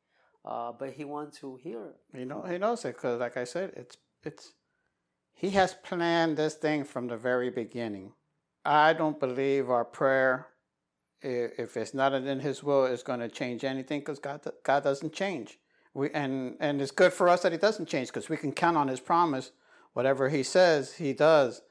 Uh, 0.45 0.73
but 0.73 0.93
He 0.93 1.05
wants 1.05 1.39
to 1.41 1.57
hear. 1.57 1.95
You 2.15 2.27
know, 2.27 2.43
he 2.43 2.59
knows 2.59 2.85
it 2.85 2.97
because, 2.97 3.21
like 3.21 3.37
I 3.37 3.45
said, 3.45 3.73
it's 3.77 3.97
it's 4.23 4.53
he 5.35 5.51
has 5.51 5.73
planned 5.75 6.37
this 6.37 6.55
thing 6.55 6.85
from 6.85 7.07
the 7.07 7.17
very 7.17 7.49
beginning. 7.49 8.13
I 8.65 8.93
don't 8.93 9.21
believe 9.21 9.71
our 9.71 9.85
prayer, 9.85 10.49
if 11.23 11.77
it's 11.77 11.95
not 11.95 12.13
in 12.13 12.41
His 12.41 12.63
will, 12.63 12.87
is 12.87 13.05
going 13.05 13.21
to 13.21 13.29
change 13.29 13.65
anything 13.65 14.01
because 14.01 14.19
God 14.19 14.45
God 14.65 14.83
doesn't 14.83 15.13
change. 15.13 15.59
We 15.95 16.11
and 16.11 16.57
and 16.61 16.83
it's 16.83 16.91
good 16.91 17.13
for 17.13 17.29
us 17.29 17.43
that 17.43 17.53
He 17.53 17.59
doesn't 17.59 17.89
change 17.89 18.09
because 18.09 18.29
we 18.29 18.37
can 18.37 18.53
count 18.53 18.77
on 18.77 18.89
His 18.89 19.01
promise. 19.01 19.53
Whatever 19.99 20.29
He 20.29 20.45
says, 20.45 20.95
He 20.95 21.13
does. 21.13 21.63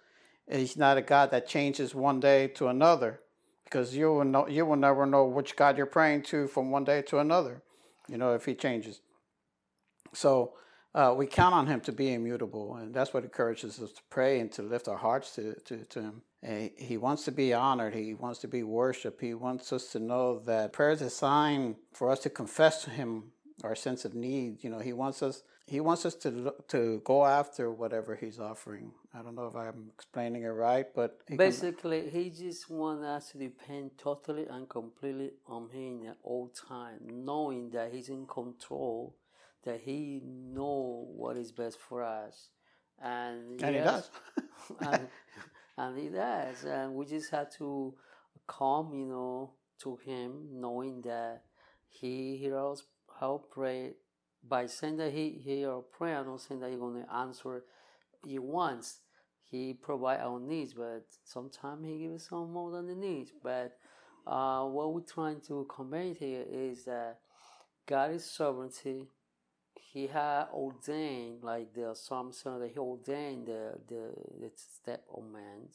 He's 0.52 0.76
not 0.76 0.98
a 0.98 1.02
God 1.02 1.32
that 1.32 1.48
changes 1.48 1.96
one 1.96 2.20
day 2.20 2.50
to 2.50 2.68
another, 2.68 3.22
because 3.64 3.96
you 3.96 4.12
will 4.12 4.26
know 4.26 4.50
you 4.50 4.66
will 4.66 4.76
never 4.76 5.06
know 5.06 5.24
which 5.24 5.56
God 5.56 5.78
you're 5.78 5.86
praying 5.86 6.24
to 6.24 6.50
from 6.50 6.70
one 6.70 6.84
day 6.84 7.02
to 7.04 7.20
another. 7.20 7.62
You 8.10 8.18
know 8.18 8.34
if 8.34 8.44
He 8.44 8.54
changes. 8.54 9.00
So 10.12 10.56
uh, 10.94 11.14
we 11.16 11.26
count 11.26 11.56
on 11.56 11.68
him 11.68 11.80
to 11.80 11.94
be 11.94 12.14
immutable, 12.14 12.76
and 12.76 12.94
that's 12.94 13.14
what 13.14 13.24
encourages 13.24 13.80
us 13.80 13.94
to 13.94 14.02
pray 14.10 14.42
and 14.42 14.52
to 14.52 14.62
lift 14.62 14.90
our 14.90 14.98
hearts 14.98 15.34
to, 15.36 15.54
to, 15.62 15.86
to 15.86 16.02
him. 16.02 16.22
And 16.44 16.72
he 16.76 16.98
wants 16.98 17.24
to 17.26 17.32
be 17.32 17.54
honored. 17.54 17.94
He 17.94 18.14
wants 18.14 18.40
to 18.40 18.50
be 18.50 18.64
worshipped. 18.64 19.22
He 19.22 19.36
wants 19.36 19.72
us 19.72 19.88
to 19.94 20.00
know 20.00 20.40
that 20.40 20.74
prayer 20.74 20.92
is 20.92 21.02
a 21.02 21.10
sign 21.10 21.78
for 21.94 22.10
us 22.10 22.20
to 22.20 22.30
confess 22.30 22.84
to 22.84 22.90
him 22.90 23.32
our 23.64 23.76
sense 23.76 24.06
of 24.06 24.14
need. 24.14 24.64
You 24.64 24.70
know, 24.70 24.80
he 24.80 24.94
wants 24.94 25.22
us. 25.24 25.44
He 25.66 25.80
wants 25.80 26.06
us 26.06 26.16
to 26.16 26.54
to 26.70 27.02
go 27.04 27.26
after 27.26 27.72
whatever 27.72 28.16
he's 28.16 28.40
offering. 28.40 28.92
I 29.14 29.22
don't 29.22 29.36
know 29.36 29.48
if 29.48 29.56
I'm 29.56 29.90
explaining 29.94 30.44
it 30.44 30.48
right, 30.50 30.86
but 30.94 31.20
he 31.28 31.32
can- 31.32 31.38
Basically, 31.38 32.10
he 32.10 32.30
just 32.30 32.70
wants 32.70 33.04
us 33.04 33.32
to 33.32 33.38
depend 33.38 33.98
totally 33.98 34.46
and 34.48 34.70
completely 34.70 35.32
on 35.48 35.70
him 35.70 36.06
at 36.08 36.18
all 36.24 36.50
time, 36.50 37.00
knowing 37.26 37.72
that 37.72 37.92
he's 37.94 38.10
in 38.10 38.28
control, 38.28 39.16
that 39.64 39.82
he 39.82 40.22
know 40.24 41.08
what 41.16 41.36
is 41.36 41.52
best 41.52 41.80
for 41.80 42.04
us, 42.04 42.50
and 43.02 43.62
and 43.62 43.76
he 43.76 43.82
does. 43.82 44.10
and, 44.80 45.08
and 45.78 45.98
he 45.98 46.10
does, 46.10 46.64
and 46.64 46.94
we 46.94 47.06
just 47.06 47.32
have 47.32 47.52
to 47.58 47.94
come, 48.48 48.94
you 48.94 49.06
know, 49.06 49.54
to 49.80 49.98
him, 49.98 50.48
knowing 50.54 51.02
that 51.02 51.44
he 51.90 52.38
hears 52.38 52.84
our 53.22 53.40
pray 53.40 53.94
By 54.44 54.68
saying 54.68 54.98
that 54.98 55.14
he 55.14 55.32
hear 55.44 55.72
our 55.72 55.82
prayer, 55.82 56.20
I'm 56.20 56.28
not 56.28 56.42
saying 56.42 56.62
that 56.62 56.70
he's 56.70 56.80
going 56.80 57.04
to 57.04 57.14
answer 57.14 57.64
you 58.26 58.42
once. 58.42 59.00
He 59.44 59.74
provide 59.74 60.22
our 60.22 60.40
needs, 60.40 60.74
but 60.74 61.06
sometimes 61.26 61.86
he 61.86 62.00
gives 62.00 62.24
us 62.24 62.30
some 62.30 62.52
more 62.54 62.72
than 62.72 62.88
the 62.88 62.96
needs. 62.96 63.32
But 63.44 63.78
uh, 64.28 64.66
what 64.66 64.94
we're 64.94 65.02
trying 65.02 65.42
to 65.48 65.66
convey 65.74 66.14
here 66.14 66.46
is 66.50 66.86
that 66.86 67.20
God 67.88 68.12
is 68.14 68.26
sovereignty. 68.30 69.08
He 69.94 70.08
had 70.08 70.48
ordained, 70.54 71.44
like 71.44 71.74
the 71.74 71.96
Psalm 71.96 72.32
said, 72.34 72.62
that 72.62 72.72
He 72.72 72.80
ordained 72.80 73.48
the 73.48 73.74
the, 73.88 74.14
the 74.42 74.52
step 74.56 75.06
of 75.16 75.24
man. 75.32 75.70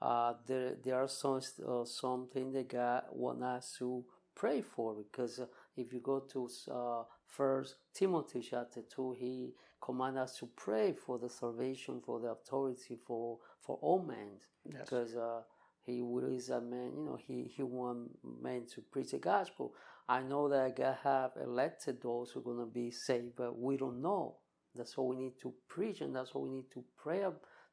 Uh, 0.00 0.34
there 0.46 0.76
there 0.84 0.96
are 0.96 1.08
some 1.08 1.40
uh, 1.66 1.84
something 1.84 2.52
that 2.52 2.68
God 2.68 3.04
want 3.12 3.42
us 3.42 3.74
to 3.78 4.04
pray 4.36 4.62
for 4.62 4.94
because 4.94 5.40
if 5.78 5.94
you 5.94 6.00
go 6.00 6.20
to 6.32 6.50
uh, 6.72 7.04
First 7.26 7.76
Timothy 7.94 8.42
chapter 8.42 8.82
two, 8.82 9.16
He 9.18 9.54
command 9.82 10.18
us 10.18 10.38
to 10.40 10.48
pray 10.56 10.92
for 10.94 11.18
the 11.18 11.30
salvation, 11.30 12.02
for 12.04 12.20
the 12.20 12.28
authority, 12.30 12.98
for 13.06 13.38
for 13.60 13.78
all 13.82 14.02
men 14.02 14.40
Yes. 14.66 14.86
because 14.86 15.16
uh, 15.16 15.42
he 15.86 16.00
is 16.00 16.50
a 16.50 16.60
man, 16.60 16.92
you 16.96 17.04
know, 17.04 17.18
he, 17.26 17.44
he 17.56 17.62
want 17.64 18.10
men 18.42 18.66
to 18.74 18.82
preach 18.82 19.12
the 19.12 19.18
gospel. 19.18 19.74
I 20.08 20.22
know 20.22 20.48
that 20.50 20.76
God 20.76 20.98
have 21.04 21.32
elected 21.42 22.02
those 22.02 22.32
who 22.32 22.40
are 22.40 22.44
going 22.44 22.58
to 22.60 22.66
be 22.66 22.90
saved, 22.92 23.34
but 23.36 23.58
we 23.58 23.76
don't 23.78 24.02
know. 24.02 24.36
That's 24.74 24.96
what 24.98 25.08
we 25.08 25.16
need 25.16 25.40
to 25.42 25.54
preach, 25.68 26.02
and 26.02 26.14
that's 26.16 26.34
what 26.34 26.44
we 26.44 26.50
need 26.50 26.70
to 26.74 26.84
pray 26.98 27.24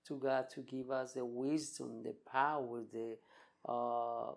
to 0.07 0.15
God 0.17 0.50
to 0.51 0.62
give 0.62 0.91
us 0.91 1.13
the 1.13 1.25
wisdom, 1.25 2.03
the 2.03 2.15
power, 2.31 2.83
the 2.93 3.17
uh, 3.69 4.33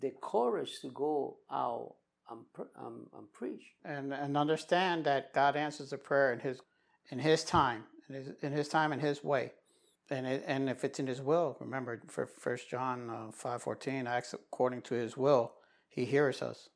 the 0.00 0.12
courage 0.22 0.80
to 0.82 0.90
go 0.90 1.38
out 1.50 1.96
um, 2.30 3.28
preach. 3.32 3.62
and 3.84 4.12
and 4.12 4.36
understand 4.36 5.04
that 5.04 5.32
God 5.32 5.56
answers 5.56 5.90
the 5.90 5.98
prayer 5.98 6.32
in 6.32 6.40
His 6.40 6.60
in 7.10 7.18
His 7.18 7.44
time, 7.44 7.84
in 8.08 8.14
His 8.14 8.28
in 8.42 8.52
His 8.52 8.68
time 8.68 8.92
and 8.92 9.00
His 9.00 9.24
way, 9.24 9.52
and 10.10 10.26
it, 10.26 10.44
and 10.46 10.68
if 10.68 10.84
it's 10.84 10.98
in 10.98 11.06
His 11.06 11.20
will, 11.20 11.56
remember 11.60 12.00
for 12.08 12.26
First 12.26 12.70
John 12.70 13.10
uh, 13.10 13.32
five 13.32 13.62
fourteen, 13.62 14.06
acts 14.06 14.34
according 14.34 14.82
to 14.82 14.94
His 14.94 15.16
will, 15.16 15.52
He 15.88 16.04
hears 16.04 16.42
us, 16.42 16.68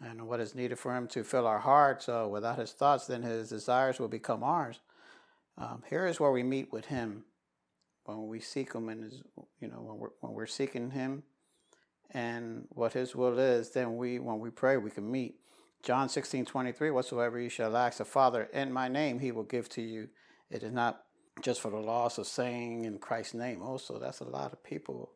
and 0.00 0.26
what 0.26 0.40
is 0.40 0.54
needed 0.54 0.78
for 0.78 0.96
Him 0.96 1.06
to 1.08 1.24
fill 1.24 1.46
our 1.46 1.60
hearts 1.60 2.08
uh, 2.08 2.26
without 2.30 2.58
His 2.58 2.72
thoughts, 2.72 3.06
then 3.06 3.22
His 3.22 3.50
desires 3.50 3.98
will 3.98 4.08
become 4.08 4.42
ours. 4.42 4.80
Um, 5.58 5.82
here 5.88 6.06
is 6.06 6.18
where 6.18 6.32
we 6.32 6.42
meet 6.42 6.72
with 6.72 6.86
Him 6.86 7.24
when 8.04 8.26
we 8.26 8.40
seek 8.40 8.72
Him, 8.72 8.88
and 8.88 9.04
His, 9.04 9.22
you 9.60 9.68
know 9.68 9.82
when 9.82 9.98
we're 9.98 10.12
when 10.20 10.32
we're 10.32 10.46
seeking 10.46 10.90
Him 10.92 11.24
and 12.12 12.66
what 12.70 12.92
his 12.92 13.16
will 13.16 13.38
is, 13.38 13.70
then 13.70 13.96
we 13.96 14.18
when 14.18 14.38
we 14.38 14.50
pray 14.50 14.76
we 14.76 14.90
can 14.90 15.10
meet. 15.10 15.36
John 15.82 16.08
sixteen 16.08 16.44
twenty 16.44 16.72
three, 16.72 16.90
whatsoever 16.90 17.40
you 17.40 17.48
shall 17.48 17.76
ask 17.76 17.98
the 17.98 18.04
Father 18.04 18.48
in 18.52 18.72
my 18.72 18.88
name, 18.88 19.18
he 19.18 19.32
will 19.32 19.42
give 19.42 19.68
to 19.70 19.82
you. 19.82 20.08
It 20.50 20.62
is 20.62 20.72
not 20.72 21.02
just 21.40 21.60
for 21.60 21.70
the 21.70 21.78
loss 21.78 22.18
of 22.18 22.26
saying 22.26 22.84
in 22.84 22.98
Christ's 22.98 23.34
name. 23.34 23.62
Also, 23.62 23.98
that's 23.98 24.20
a 24.20 24.24
lot 24.24 24.52
of 24.52 24.62
people 24.62 25.12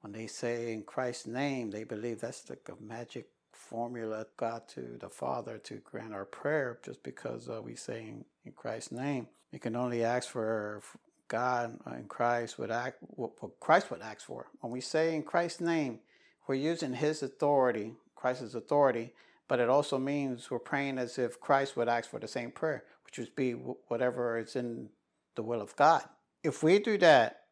when 0.00 0.12
they 0.12 0.28
say 0.28 0.72
in 0.72 0.84
Christ's 0.84 1.26
name, 1.26 1.70
they 1.70 1.84
believe 1.84 2.20
that's 2.20 2.42
the 2.42 2.56
magic 2.80 3.26
formula 3.52 4.26
God 4.36 4.68
to 4.68 4.96
the 5.00 5.08
Father 5.08 5.58
to 5.58 5.76
grant 5.76 6.14
our 6.14 6.24
prayer 6.24 6.78
just 6.84 7.02
because 7.02 7.48
uh, 7.48 7.60
we 7.60 7.74
say 7.74 8.14
in 8.44 8.52
Christ's 8.52 8.92
name. 8.92 9.26
We 9.52 9.58
can 9.58 9.74
only 9.74 10.04
ask 10.04 10.28
for 10.28 10.80
God 11.28 11.78
and 11.86 12.08
Christ 12.08 12.58
would 12.58 12.70
act 12.70 12.98
what 13.00 13.32
Christ 13.60 13.90
would 13.90 14.02
ask 14.02 14.22
for. 14.22 14.46
When 14.60 14.72
we 14.72 14.80
say 14.80 15.14
in 15.14 15.22
Christ's 15.22 15.60
name, 15.60 16.00
we're 16.46 16.54
using 16.54 16.94
His 16.94 17.22
authority, 17.22 17.94
Christ's 18.14 18.54
authority, 18.54 19.14
but 19.48 19.60
it 19.60 19.68
also 19.68 19.98
means 19.98 20.50
we're 20.50 20.58
praying 20.58 20.98
as 20.98 21.18
if 21.18 21.40
Christ 21.40 21.76
would 21.76 21.88
ask 21.88 22.10
for 22.10 22.18
the 22.18 22.28
same 22.28 22.50
prayer, 22.50 22.84
which 23.04 23.18
would 23.18 23.34
be 23.36 23.52
whatever 23.52 24.38
is 24.38 24.56
in 24.56 24.88
the 25.34 25.42
will 25.42 25.60
of 25.60 25.76
God. 25.76 26.02
If 26.42 26.62
we 26.62 26.78
do 26.78 26.98
that, 26.98 27.42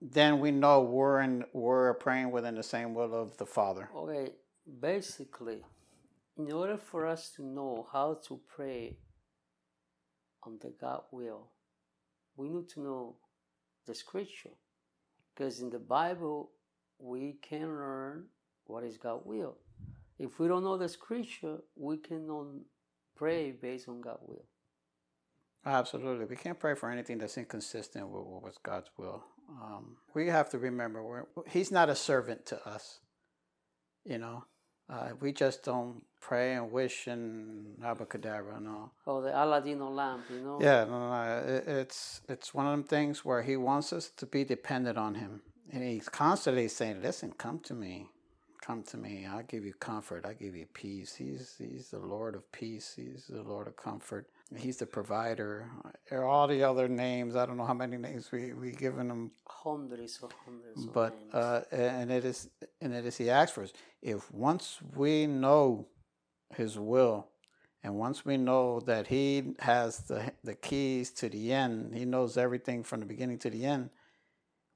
then 0.00 0.40
we 0.40 0.50
know 0.50 0.82
we're 0.82 1.20
in 1.20 1.44
we're 1.52 1.94
praying 1.94 2.32
within 2.32 2.56
the 2.56 2.62
same 2.62 2.92
will 2.94 3.14
of 3.14 3.36
the 3.36 3.46
Father. 3.46 3.88
Okay, 3.94 4.32
basically, 4.80 5.62
in 6.36 6.50
order 6.50 6.76
for 6.76 7.06
us 7.06 7.30
to 7.36 7.42
know 7.42 7.86
how 7.92 8.18
to 8.26 8.40
pray 8.48 8.96
on 10.42 10.58
the 10.60 10.72
God 10.80 11.02
will, 11.12 11.50
we 12.36 12.48
need 12.48 12.68
to 12.70 12.80
know 12.80 13.16
the 13.86 13.94
scripture. 13.94 14.50
Because 15.34 15.60
in 15.60 15.70
the 15.70 15.78
Bible, 15.78 16.50
we 16.98 17.36
can 17.42 17.68
learn 17.68 18.26
what 18.64 18.84
is 18.84 18.96
God's 18.96 19.24
will. 19.24 19.56
If 20.18 20.38
we 20.38 20.46
don't 20.48 20.62
know 20.62 20.76
the 20.76 20.88
scripture, 20.88 21.58
we 21.74 21.96
cannot 21.96 22.46
pray 23.16 23.50
based 23.50 23.88
on 23.88 24.00
God's 24.00 24.22
will. 24.26 24.44
Absolutely. 25.64 26.26
We 26.26 26.36
can't 26.36 26.58
pray 26.58 26.74
for 26.74 26.90
anything 26.90 27.18
that's 27.18 27.38
inconsistent 27.38 28.08
with 28.08 28.24
what 28.24 28.42
was 28.42 28.58
God's 28.62 28.90
will. 28.96 29.24
Um, 29.48 29.96
we 30.14 30.26
have 30.28 30.50
to 30.50 30.58
remember, 30.58 31.26
He's 31.48 31.70
not 31.70 31.88
a 31.88 31.94
servant 31.94 32.46
to 32.46 32.68
us. 32.68 33.00
You 34.04 34.18
know, 34.18 34.44
uh, 34.90 35.10
we 35.20 35.32
just 35.32 35.64
don't 35.64 36.04
pray 36.20 36.54
and 36.54 36.70
wish 36.70 37.06
and 37.06 37.82
abracadabra, 37.84 38.60
no. 38.60 38.90
Or 39.06 39.22
the 39.22 39.30
Aladino 39.30 39.94
lamp, 39.94 40.24
you 40.30 40.40
know? 40.40 40.58
Yeah, 40.60 40.84
no, 40.84 41.10
no, 41.10 41.44
it, 41.46 41.64
it's 41.66 42.20
it's 42.28 42.54
one 42.54 42.66
of 42.66 42.72
them 42.72 42.84
things 42.84 43.24
where 43.24 43.42
He 43.42 43.56
wants 43.56 43.92
us 43.92 44.10
to 44.16 44.26
be 44.26 44.44
dependent 44.44 44.98
on 44.98 45.14
Him, 45.16 45.42
and 45.72 45.82
He's 45.82 46.08
constantly 46.08 46.68
saying, 46.68 47.02
"Listen, 47.02 47.32
come 47.32 47.58
to 47.60 47.74
me, 47.74 48.08
come 48.60 48.82
to 48.84 48.96
me. 48.96 49.26
I'll 49.26 49.42
give 49.42 49.64
you 49.64 49.74
comfort. 49.74 50.24
I'll 50.26 50.34
give 50.34 50.56
you 50.56 50.66
peace." 50.72 51.16
He's 51.16 51.56
He's 51.58 51.90
the 51.90 51.98
Lord 51.98 52.34
of 52.34 52.50
peace. 52.52 52.94
He's 52.96 53.26
the 53.28 53.42
Lord 53.42 53.66
of 53.66 53.76
comfort. 53.76 54.28
He's 54.56 54.78
the 54.78 54.86
provider. 54.86 55.70
All 56.12 56.46
the 56.48 56.62
other 56.64 56.88
names, 56.88 57.36
I 57.36 57.46
don't 57.46 57.56
know 57.56 57.66
how 57.66 57.74
many 57.74 57.96
names 57.96 58.30
we 58.32 58.52
we 58.52 58.72
given 58.72 59.10
him, 59.10 59.32
Hundreds 59.48 60.20
of 60.22 60.32
hundreds 60.44 60.86
of 60.86 60.92
but 60.92 61.18
names. 61.18 61.34
uh, 61.34 61.62
and 61.72 62.10
it 62.12 62.24
is 62.24 62.50
and 62.80 62.94
it 62.94 63.06
is 63.06 63.16
He 63.18 63.30
asks 63.30 63.52
for 63.54 63.62
us. 63.64 63.72
If 64.02 64.30
once 64.32 64.78
we 64.96 65.26
know 65.26 65.88
His 66.56 66.78
will, 66.78 67.28
And 67.84 67.96
once 67.96 68.24
we 68.24 68.36
know 68.36 68.80
that 68.80 69.08
He 69.08 69.54
has 69.60 69.98
the, 70.08 70.32
the 70.44 70.54
keys 70.54 71.10
to 71.12 71.28
the 71.28 71.52
end, 71.52 71.94
He 71.94 72.04
knows 72.04 72.36
everything 72.36 72.84
from 72.84 73.00
the 73.00 73.06
beginning 73.06 73.38
to 73.40 73.50
the 73.50 73.64
end, 73.66 73.90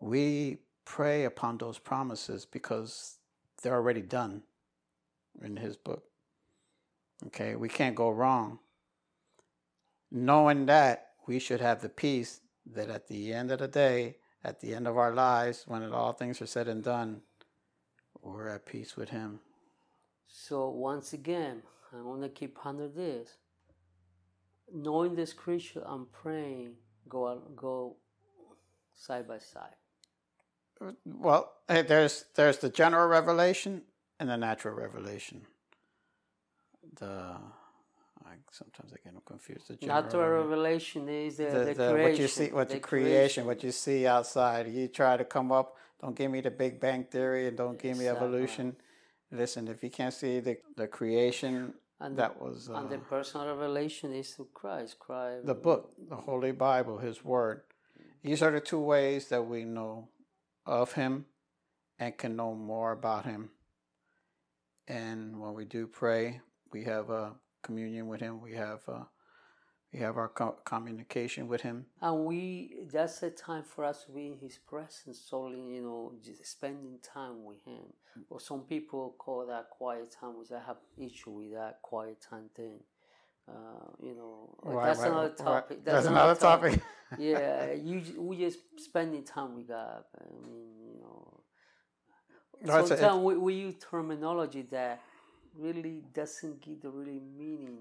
we 0.01 0.59
pray 0.85 1.25
upon 1.25 1.59
those 1.59 1.79
promises 1.79 2.47
because 2.47 3.19
they're 3.63 3.75
already 3.75 4.03
done 4.03 4.43
in 5.43 5.57
His 5.57 5.77
book. 5.77 6.05
Okay, 7.29 7.57
we 7.57 7.69
can't 7.69 7.97
go 7.97 8.11
wrong. 8.11 8.59
Knowing 10.17 10.65
that, 10.65 11.11
we 11.27 11.39
should 11.39 11.61
have 11.61 11.83
the 11.83 11.91
peace 11.91 12.41
that 12.65 12.89
at 12.89 13.07
the 13.07 13.35
end 13.35 13.51
of 13.51 13.59
the 13.59 13.69
day, 13.69 14.17
at 14.43 14.61
the 14.61 14.75
end 14.75 14.89
of 14.89 14.97
our 14.97 15.13
lives, 15.13 15.65
when 15.67 15.83
it, 15.83 15.93
all 15.93 16.15
things 16.15 16.41
are 16.41 16.47
said 16.47 16.69
and 16.69 16.83
done, 16.83 17.21
we're 18.23 18.49
at 18.49 18.65
peace 18.65 18.97
with 18.97 19.11
Him. 19.11 19.41
So 20.27 20.71
once 20.71 21.13
again, 21.13 21.63
I 21.93 22.01
want 22.01 22.23
to 22.23 22.31
keep 22.31 22.57
under 22.65 22.89
this. 22.89 23.29
Knowing 24.73 25.15
the 25.17 25.27
scripture, 25.27 25.83
I'm 25.85 26.07
praying 26.07 26.77
go 27.11 27.43
go 27.55 27.97
side 28.95 29.29
by 29.29 29.39
side. 29.39 29.77
Well, 31.05 31.53
hey, 31.69 31.83
there's 31.83 32.25
there's 32.37 32.57
the 32.57 32.71
general 32.71 33.07
revelation 33.07 33.83
and 34.19 34.31
the 34.31 34.39
natural 34.39 34.75
revelation. 34.75 35.43
The 36.97 37.37
I, 38.27 38.37
sometimes 38.51 38.93
I 38.93 38.97
get 39.05 39.15
them 39.15 39.23
confused. 39.25 39.69
The 39.69 39.77
general 39.77 40.03
natural 40.03 40.29
revelation 40.43 41.09
is 41.09 41.37
the, 41.37 41.45
the, 41.45 41.65
the, 41.65 41.75
the 41.75 42.03
what 42.03 42.19
you 42.19 42.29
see, 42.29 42.49
what 42.49 42.69
the, 42.69 42.81
creation, 42.81 43.11
creation, 43.11 43.47
what 43.47 43.63
you 43.63 43.73
see 43.73 44.07
outside. 44.07 44.69
You 44.69 44.89
try 44.89 45.17
to 45.17 45.25
come 45.25 45.53
up. 45.53 45.77
Don't 46.01 46.17
give 46.17 46.31
me 46.31 46.41
the 46.41 46.51
Big 46.51 46.81
Bang 46.81 47.05
theory, 47.05 47.47
and 47.49 47.57
don't 47.57 47.81
give 47.81 47.97
me 47.97 48.09
evolution. 48.09 48.77
Listen, 49.31 49.69
if 49.69 49.83
you 49.83 49.91
can't 49.91 50.15
see 50.15 50.41
the 50.41 50.59
the 50.77 50.87
creation, 50.87 51.75
and 52.01 52.17
that 52.19 52.41
was 52.41 52.69
uh, 52.69 52.75
and 52.75 52.91
the 52.91 52.99
personal 52.99 53.47
revelation 53.47 54.13
is 54.13 54.31
through 54.31 54.49
Christ. 54.53 54.99
Christ. 54.99 55.47
The 55.47 55.55
book, 55.55 55.93
the 56.09 56.17
Holy 56.17 56.53
Bible, 56.53 56.99
His 56.99 57.25
Word. 57.25 57.63
These 58.23 58.43
are 58.43 58.51
the 58.51 58.61
two 58.61 58.81
ways 58.81 59.29
that 59.29 59.47
we 59.47 59.65
know 59.65 60.09
of 60.67 60.93
Him 60.93 61.27
and 61.99 62.17
can 62.17 62.37
know 62.37 62.55
more 62.55 62.93
about 62.93 63.25
Him. 63.25 63.51
And 64.89 65.41
when 65.41 65.55
we 65.55 65.65
do 65.65 65.87
pray, 65.87 66.41
we 66.73 66.85
have 66.85 67.11
a 67.11 67.33
communion 67.67 68.07
with 68.07 68.21
Him. 68.21 68.41
We 68.41 68.53
have 68.55 68.81
uh, 68.89 69.05
we 69.93 69.99
have 70.01 70.17
our 70.17 70.29
co- 70.29 70.59
communication 70.65 71.49
with 71.49 71.63
Him. 71.63 71.87
And 72.01 72.25
we 72.25 72.39
that's 72.93 73.23
a 73.23 73.31
time 73.31 73.65
for 73.65 73.85
us 73.85 74.05
to 74.05 74.13
be 74.13 74.27
in 74.29 74.39
His 74.39 74.57
presence, 74.59 75.19
solely, 75.31 75.63
you 75.75 75.83
know, 75.83 76.13
just 76.25 76.47
spending 76.47 76.99
time 77.03 77.45
with 77.45 77.63
Him. 77.65 77.85
Or 78.31 78.41
some 78.41 78.63
people 78.63 79.15
call 79.19 79.47
that 79.47 79.69
quiet 79.71 80.15
time, 80.19 80.39
which 80.39 80.53
I 80.53 80.61
have 80.67 80.79
issue 80.97 81.33
with 81.39 81.53
that 81.53 81.83
quiet 81.83 82.19
time 82.31 82.49
thing. 82.55 82.79
Uh, 83.49 83.87
you 84.03 84.15
know, 84.17 84.57
right, 84.63 84.87
that's, 84.87 85.01
right, 85.01 85.11
another 85.11 85.29
right. 85.29 85.69
that's, 85.69 85.85
that's 85.85 86.07
another 86.07 86.35
topic. 86.35 86.75
That's, 86.75 86.77
another 86.77 86.81
topic. 86.81 86.83
yeah, 87.19 87.73
you 87.73 88.03
we 88.19 88.39
just 88.39 88.59
spending 88.79 89.23
time 89.23 89.55
with 89.57 89.69
God. 89.69 90.03
I 90.19 90.25
mean, 90.47 90.67
you 90.89 91.01
know, 91.01 91.43
sometimes 92.67 93.23
we, 93.23 93.37
we 93.37 93.55
use 93.55 93.75
terminology 93.91 94.63
that 94.71 95.01
really 95.59 96.03
doesn't 96.15 96.61
give 96.63 96.83
the 96.83 96.91
really 96.91 97.21
meaning 97.21 97.79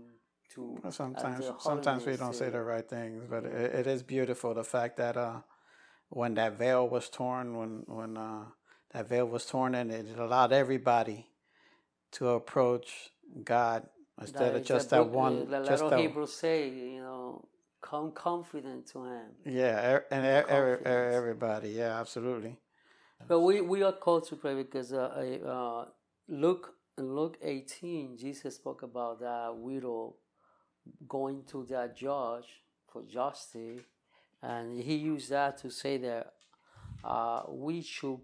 to. 0.54 0.78
Sometimes, 0.90 1.46
sometimes 1.60 2.06
we 2.06 2.16
don't 2.16 2.36
say 2.36 2.50
the 2.50 2.62
right 2.62 2.88
things, 2.88 3.24
but 3.30 3.44
yeah. 3.44 3.50
it, 3.50 3.76
it 3.76 3.88
is 3.88 4.04
beautiful 4.04 4.54
the 4.54 4.64
fact 4.64 4.98
that 4.98 5.18
uh, 5.18 5.42
when 6.10 6.36
that 6.36 6.58
veil 6.58 6.88
was 6.88 7.10
torn, 7.10 7.58
when 7.58 7.84
when 7.88 8.18
uh, 8.18 8.46
that 8.92 9.10
veil 9.10 9.26
was 9.26 9.46
torn, 9.46 9.76
and 9.76 9.92
it 9.92 10.18
allowed 10.18 10.54
everybody 10.54 11.28
to 12.14 12.30
approach 12.30 13.12
God 13.44 13.88
instead 14.20 14.54
that 14.54 14.62
of 14.62 14.66
just 14.66 14.90
that 14.92 15.04
book, 15.04 15.14
one. 15.14 15.50
The 15.50 15.62
that 15.62 16.00
Hebrews 16.00 16.34
say, 16.34 16.70
you 16.70 17.02
know, 17.02 17.48
come 17.82 18.12
confident 18.12 18.88
to 18.88 19.06
Him. 19.06 19.26
Yeah, 19.46 20.00
and 20.12 20.26
every, 20.26 20.86
everybody, 20.86 21.70
yeah, 21.70 22.00
absolutely. 22.00 22.58
But 23.28 23.40
we, 23.42 23.62
we 23.62 23.82
are 23.82 23.94
called 23.94 24.28
to 24.28 24.36
pray 24.36 24.56
because 24.56 24.94
uh, 24.94 25.06
uh, 25.46 25.86
Luke 26.28 26.74
in 26.98 27.16
Luke 27.16 27.38
18, 27.42 28.18
Jesus 28.18 28.56
spoke 28.56 28.84
about 28.84 29.20
that 29.20 29.56
widow 29.56 30.16
going 31.08 31.44
to 31.48 31.66
that 31.70 31.98
judge 31.98 32.46
for 32.92 33.04
justice, 33.04 33.82
and 34.42 34.82
he 34.82 34.96
used 34.96 35.30
that 35.30 35.58
to 35.58 35.70
say 35.70 35.98
that 35.98 36.34
uh, 37.04 37.44
we 37.50 37.82
should 37.82 38.20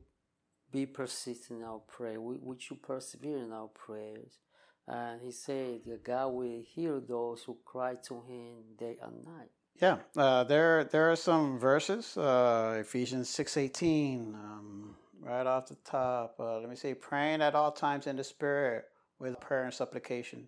be 0.72 0.86
persistent 0.86 1.60
in 1.60 1.66
our 1.66 1.80
prayer. 1.80 2.22
We, 2.22 2.36
we 2.42 2.60
should 2.60 2.82
persevere 2.82 3.40
in 3.40 3.52
our 3.52 3.68
prayers. 3.68 4.40
And 4.88 5.22
he 5.22 5.32
said 5.32 5.82
that 5.86 6.04
God 6.04 6.30
will 6.30 6.64
hear 6.66 7.00
those 7.00 7.44
who 7.44 7.58
cry 7.66 7.96
to 8.08 8.22
him 8.22 8.64
day 8.78 8.98
and 9.02 9.24
night. 9.26 9.50
Yeah, 9.82 9.98
uh, 10.18 10.44
there 10.44 10.84
there 10.84 11.12
are 11.12 11.16
some 11.16 11.58
verses. 11.58 12.18
Uh, 12.18 12.78
Ephesians 12.82 13.30
six 13.30 13.58
eighteen, 13.58 14.36
um, 14.36 14.96
right 15.22 15.46
off 15.46 15.68
the 15.68 15.78
top. 15.86 16.36
Uh, 16.40 16.60
let 16.60 16.70
me 16.70 16.76
say, 16.76 16.94
praying 16.94 17.42
at 17.42 17.56
all 17.56 17.72
times 17.72 18.08
in 18.08 18.18
the 18.18 18.24
Spirit 18.24 18.86
with 19.20 19.40
prayer 19.40 19.64
and 19.64 19.74
supplication. 19.74 20.48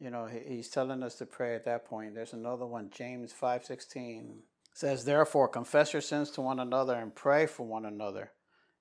You 0.00 0.10
know, 0.10 0.26
he, 0.26 0.56
he's 0.56 0.68
telling 0.68 1.02
us 1.02 1.14
to 1.16 1.26
pray 1.26 1.54
at 1.54 1.64
that 1.66 1.84
point. 1.84 2.14
There's 2.14 2.32
another 2.32 2.66
one, 2.66 2.90
James 2.90 3.32
five 3.32 3.64
sixteen 3.64 4.42
says, 4.74 5.04
Therefore, 5.04 5.48
confess 5.48 5.92
your 5.92 6.02
sins 6.02 6.30
to 6.32 6.40
one 6.40 6.58
another 6.58 6.94
and 6.94 7.14
pray 7.14 7.46
for 7.46 7.64
one 7.64 7.86
another 7.86 8.32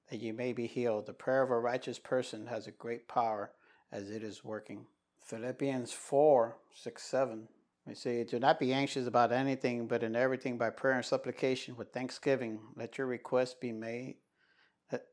that 0.09 0.21
you 0.21 0.33
may 0.33 0.51
be 0.51 0.67
healed. 0.67 1.05
The 1.05 1.13
prayer 1.13 1.43
of 1.43 1.51
a 1.51 1.59
righteous 1.59 1.99
person 1.99 2.47
has 2.47 2.67
a 2.67 2.71
great 2.71 3.07
power 3.07 3.51
as 3.91 4.09
it 4.09 4.23
is 4.23 4.43
working. 4.43 4.87
Philippians 5.23 5.93
4 5.93 6.57
6 6.73 7.03
7. 7.03 7.47
We 7.85 7.95
say, 7.95 8.23
Do 8.23 8.39
not 8.39 8.59
be 8.59 8.73
anxious 8.73 9.07
about 9.07 9.31
anything, 9.31 9.87
but 9.87 10.03
in 10.03 10.15
everything 10.15 10.57
by 10.57 10.71
prayer 10.71 10.95
and 10.95 11.05
supplication 11.05 11.75
with 11.77 11.93
thanksgiving, 11.93 12.59
let 12.75 12.97
your 12.97 13.07
requests 13.07 13.53
be 13.53 13.71
made 13.71 14.15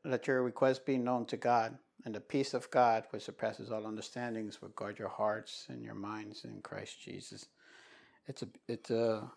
let 0.03 0.27
your 0.27 0.43
request 0.43 0.85
be 0.85 0.97
known 0.97 1.25
to 1.27 1.37
God, 1.37 1.77
and 2.05 2.15
the 2.15 2.21
peace 2.21 2.53
of 2.53 2.69
God, 2.71 3.05
which 3.11 3.23
surpasses 3.23 3.71
all 3.71 3.85
understandings, 3.85 4.61
will 4.61 4.69
guard 4.69 4.99
your 4.99 5.09
hearts 5.09 5.65
and 5.69 5.83
your 5.83 5.95
minds 5.95 6.43
in 6.43 6.61
Christ 6.61 7.01
Jesus. 7.01 7.47
It's 8.27 8.43
a 8.43 8.47
it's 8.67 8.91
a 8.91 9.31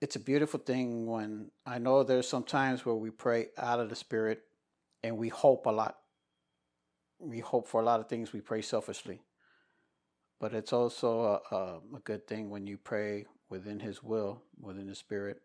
it's 0.00 0.16
a 0.16 0.20
beautiful 0.20 0.60
thing 0.60 1.06
when 1.06 1.50
I 1.66 1.78
know 1.78 2.02
there's 2.02 2.28
some 2.28 2.44
times 2.44 2.86
where 2.86 2.94
we 2.94 3.10
pray 3.10 3.48
out 3.58 3.80
of 3.80 3.88
the 3.88 3.96
spirit 3.96 4.42
and 5.02 5.16
we 5.16 5.28
hope 5.28 5.66
a 5.66 5.70
lot. 5.70 5.96
We 7.18 7.40
hope 7.40 7.66
for 7.66 7.80
a 7.80 7.84
lot 7.84 8.00
of 8.00 8.08
things. 8.08 8.32
We 8.32 8.40
pray 8.40 8.62
selfishly, 8.62 9.20
but 10.40 10.54
it's 10.54 10.72
also 10.72 11.40
a, 11.50 11.54
a, 11.54 11.80
a 11.96 12.00
good 12.04 12.26
thing 12.28 12.50
when 12.50 12.66
you 12.66 12.76
pray 12.78 13.26
within 13.48 13.80
His 13.80 14.02
will, 14.02 14.42
within 14.60 14.86
the 14.86 14.94
Spirit, 14.94 15.40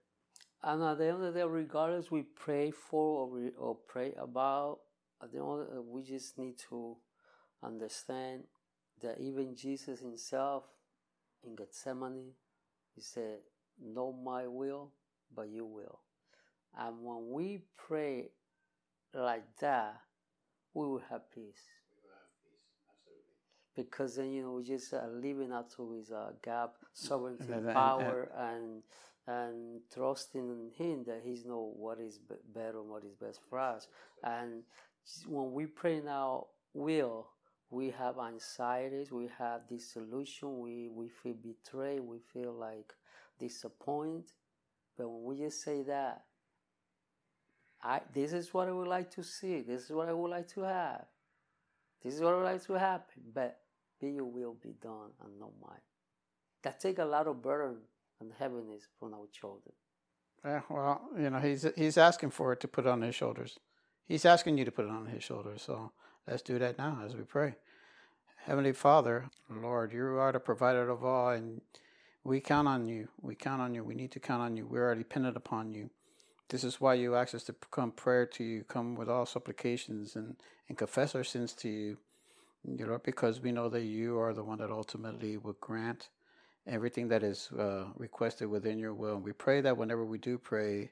and 0.63 0.82
at 0.82 0.97
the 0.97 1.08
end 1.08 1.23
of 1.23 1.34
the 1.34 1.39
day, 1.39 1.45
regardless 1.45 2.10
we 2.10 2.21
pray 2.21 2.71
for 2.71 3.21
or, 3.21 3.30
we, 3.30 3.49
or 3.58 3.76
pray 3.76 4.13
about, 4.17 4.80
at 5.21 5.32
the 5.32 5.39
end 5.39 5.67
the, 5.73 5.82
we 5.82 6.04
just 6.04 6.38
need 6.38 6.58
to 6.69 6.95
understand 7.62 8.43
that 9.02 9.19
even 9.19 9.56
Jesus 9.56 9.99
himself 9.99 10.63
in 11.45 11.56
Gethsemane, 11.56 12.32
he 12.95 13.02
said, 13.02 13.39
Not 13.84 14.13
my 14.23 14.47
will, 14.47 14.91
but 15.36 15.49
your 15.49 15.65
will. 15.65 15.99
And 16.78 17.04
when 17.04 17.32
we 17.32 17.62
pray 17.76 18.30
like 19.13 19.43
that, 19.60 19.99
we 20.73 20.86
will 20.88 21.04
have 21.10 21.30
peace. 21.30 21.43
We 21.89 22.08
will 22.08 22.15
have 22.15 22.32
peace, 22.41 22.71
absolutely. 22.89 23.76
Because 23.76 24.15
then, 24.15 24.32
you 24.32 24.43
know, 24.43 24.54
we 24.54 24.63
just 24.63 24.93
uh, 24.93 25.08
living 25.12 25.52
up 25.52 25.76
to 25.76 25.91
his 25.93 26.12
uh, 26.12 26.32
gap, 26.41 26.76
sovereignty, 26.93 27.54
power, 27.73 28.32
and 28.38 28.63
and 28.65 28.82
trusting 29.93 30.41
in 30.41 30.71
Him 30.75 31.03
that 31.05 31.21
He 31.23 31.39
knows 31.45 31.73
what 31.75 31.99
is 31.99 32.19
better 32.53 32.79
and 32.79 32.89
what 32.89 33.03
is 33.03 33.15
best 33.15 33.39
for 33.49 33.59
us. 33.59 33.88
And 34.23 34.63
when 35.27 35.53
we 35.53 35.65
pray 35.65 36.01
now, 36.01 36.47
will 36.73 37.27
we 37.73 37.89
have 37.89 38.19
anxieties, 38.19 39.12
we 39.12 39.29
have 39.39 39.67
disillusion, 39.67 40.59
we, 40.59 40.89
we 40.89 41.09
feel 41.09 41.33
betrayed, 41.33 42.01
we 42.01 42.19
feel 42.31 42.53
like 42.53 42.93
disappointed. 43.39 44.31
But 44.95 45.09
when 45.09 45.23
we 45.23 45.43
just 45.43 45.63
say 45.63 45.81
that, 45.83 46.23
I, 47.81 48.01
this 48.13 48.31
is 48.31 48.53
what 48.53 48.67
I 48.67 48.71
would 48.71 48.88
like 48.88 49.09
to 49.15 49.23
see, 49.23 49.62
this 49.62 49.86
is 49.86 49.91
what 49.91 50.07
I 50.07 50.13
would 50.13 50.29
like 50.29 50.47
to 50.49 50.62
have, 50.62 51.05
this 52.03 52.13
is 52.13 52.21
what 52.21 52.33
I 52.33 52.38
would 52.38 52.45
like 52.45 52.65
to 52.67 52.73
happen, 52.73 53.23
but 53.33 53.59
be 53.99 54.12
your 54.12 54.25
will 54.25 54.55
be 54.62 54.75
done 54.81 55.09
and 55.23 55.39
not 55.39 55.51
mine. 55.62 55.81
That 56.62 56.79
take 56.79 56.99
a 56.99 57.05
lot 57.05 57.27
of 57.27 57.41
burden 57.41 57.77
and 58.23 58.33
heaviness 58.39 58.88
from 58.99 59.13
our 59.13 59.27
children. 59.31 59.73
Yeah, 60.45 60.62
well, 60.69 61.01
you 61.17 61.29
know, 61.29 61.39
he's 61.39 61.65
he's 61.75 61.97
asking 61.97 62.31
for 62.31 62.53
it 62.53 62.59
to 62.62 62.67
put 62.67 62.86
on 62.86 63.01
his 63.01 63.15
shoulders. 63.15 63.59
He's 64.05 64.25
asking 64.25 64.57
you 64.57 64.65
to 64.65 64.71
put 64.71 64.86
it 64.86 64.91
on 64.91 65.07
his 65.07 65.23
shoulders. 65.23 65.62
So 65.62 65.91
let's 66.27 66.41
do 66.41 66.59
that 66.59 66.77
now 66.77 67.01
as 67.05 67.15
we 67.15 67.23
pray. 67.23 67.55
Heavenly 68.45 68.73
Father, 68.73 69.29
Lord, 69.49 69.93
you 69.93 70.05
are 70.17 70.33
the 70.33 70.39
provider 70.39 70.89
of 70.89 71.03
all, 71.03 71.29
and 71.29 71.62
we 72.25 72.41
count 72.41 72.67
on 72.67 72.88
you. 72.88 73.07
We 73.21 73.36
count 73.36 73.62
on 73.62 73.73
you. 73.73 73.83
We 73.86 73.95
need 73.95 74.12
to 74.12 74.19
count 74.19 74.41
on 74.41 74.57
you. 74.57 74.67
We 74.67 74.79
are 74.79 74.93
dependent 74.95 75.38
upon 75.38 75.73
you. 75.73 75.89
This 76.49 76.65
is 76.65 76.81
why 76.81 76.95
you 76.95 77.15
ask 77.15 77.33
us 77.33 77.43
to 77.45 77.55
come 77.71 77.91
prayer 77.91 78.25
to 78.25 78.43
you, 78.43 78.63
come 78.65 78.95
with 78.95 79.09
all 79.09 79.25
supplications 79.25 80.15
and, 80.17 80.36
and 80.67 80.77
confess 80.77 81.15
our 81.15 81.23
sins 81.23 81.53
to 81.53 81.69
you. 81.69 81.97
You 82.65 82.86
know, 82.86 82.99
because 83.03 83.41
we 83.41 83.51
know 83.51 83.69
that 83.69 83.83
you 83.83 84.19
are 84.19 84.33
the 84.33 84.43
one 84.43 84.57
that 84.59 84.71
ultimately 84.71 85.38
will 85.38 85.57
grant 85.59 86.09
everything 86.67 87.08
that 87.10 87.23
is 87.23 87.49
uh, 87.58 87.86
requested 87.95 88.49
within 88.49 88.80
your 88.80 88.93
will. 88.93 89.15
And 89.15 89.23
we 89.23 89.34
pray 89.34 89.62
that 89.62 89.78
whenever 89.78 90.06
we 90.06 90.17
do 90.17 90.38
pray, 90.38 90.91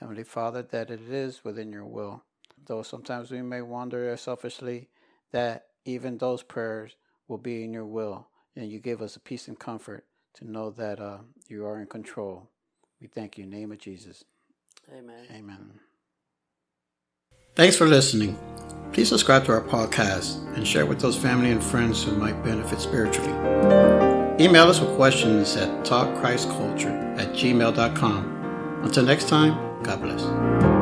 Heavenly 0.00 0.24
Father, 0.24 0.62
that 0.62 0.90
it 0.90 1.00
is 1.00 1.44
within 1.44 1.72
your 1.72 1.84
will. 1.84 2.24
Though 2.66 2.82
sometimes 2.82 3.30
we 3.30 3.42
may 3.42 3.62
wonder 3.62 4.16
selfishly 4.16 4.88
that 5.32 5.66
even 5.84 6.18
those 6.18 6.42
prayers 6.42 6.96
will 7.28 7.38
be 7.38 7.64
in 7.64 7.72
your 7.72 7.86
will. 7.86 8.28
And 8.56 8.70
you 8.70 8.78
give 8.78 9.02
us 9.02 9.16
a 9.16 9.20
peace 9.20 9.48
and 9.48 9.58
comfort 9.58 10.04
to 10.34 10.50
know 10.50 10.70
that 10.70 11.00
uh, 11.00 11.18
you 11.48 11.64
are 11.66 11.80
in 11.80 11.86
control. 11.86 12.48
We 13.00 13.08
thank 13.08 13.38
you 13.38 13.44
in 13.44 13.50
the 13.50 13.56
name 13.56 13.72
of 13.72 13.78
Jesus. 13.78 14.24
Amen. 14.96 15.26
Amen. 15.32 15.80
Thanks 17.54 17.76
for 17.76 17.86
listening. 17.86 18.38
Please 18.92 19.08
subscribe 19.08 19.44
to 19.46 19.52
our 19.52 19.60
podcast 19.60 20.54
and 20.56 20.66
share 20.66 20.86
with 20.86 21.00
those 21.00 21.16
family 21.16 21.50
and 21.50 21.62
friends 21.62 22.02
who 22.02 22.12
might 22.12 22.42
benefit 22.44 22.80
spiritually. 22.80 24.03
Email 24.40 24.68
us 24.68 24.80
with 24.80 24.94
questions 24.96 25.56
at 25.56 25.68
talkchristculture 25.84 27.18
at 27.18 27.28
gmail.com. 27.28 28.80
Until 28.82 29.04
next 29.04 29.28
time, 29.28 29.82
God 29.82 30.02
bless. 30.02 30.73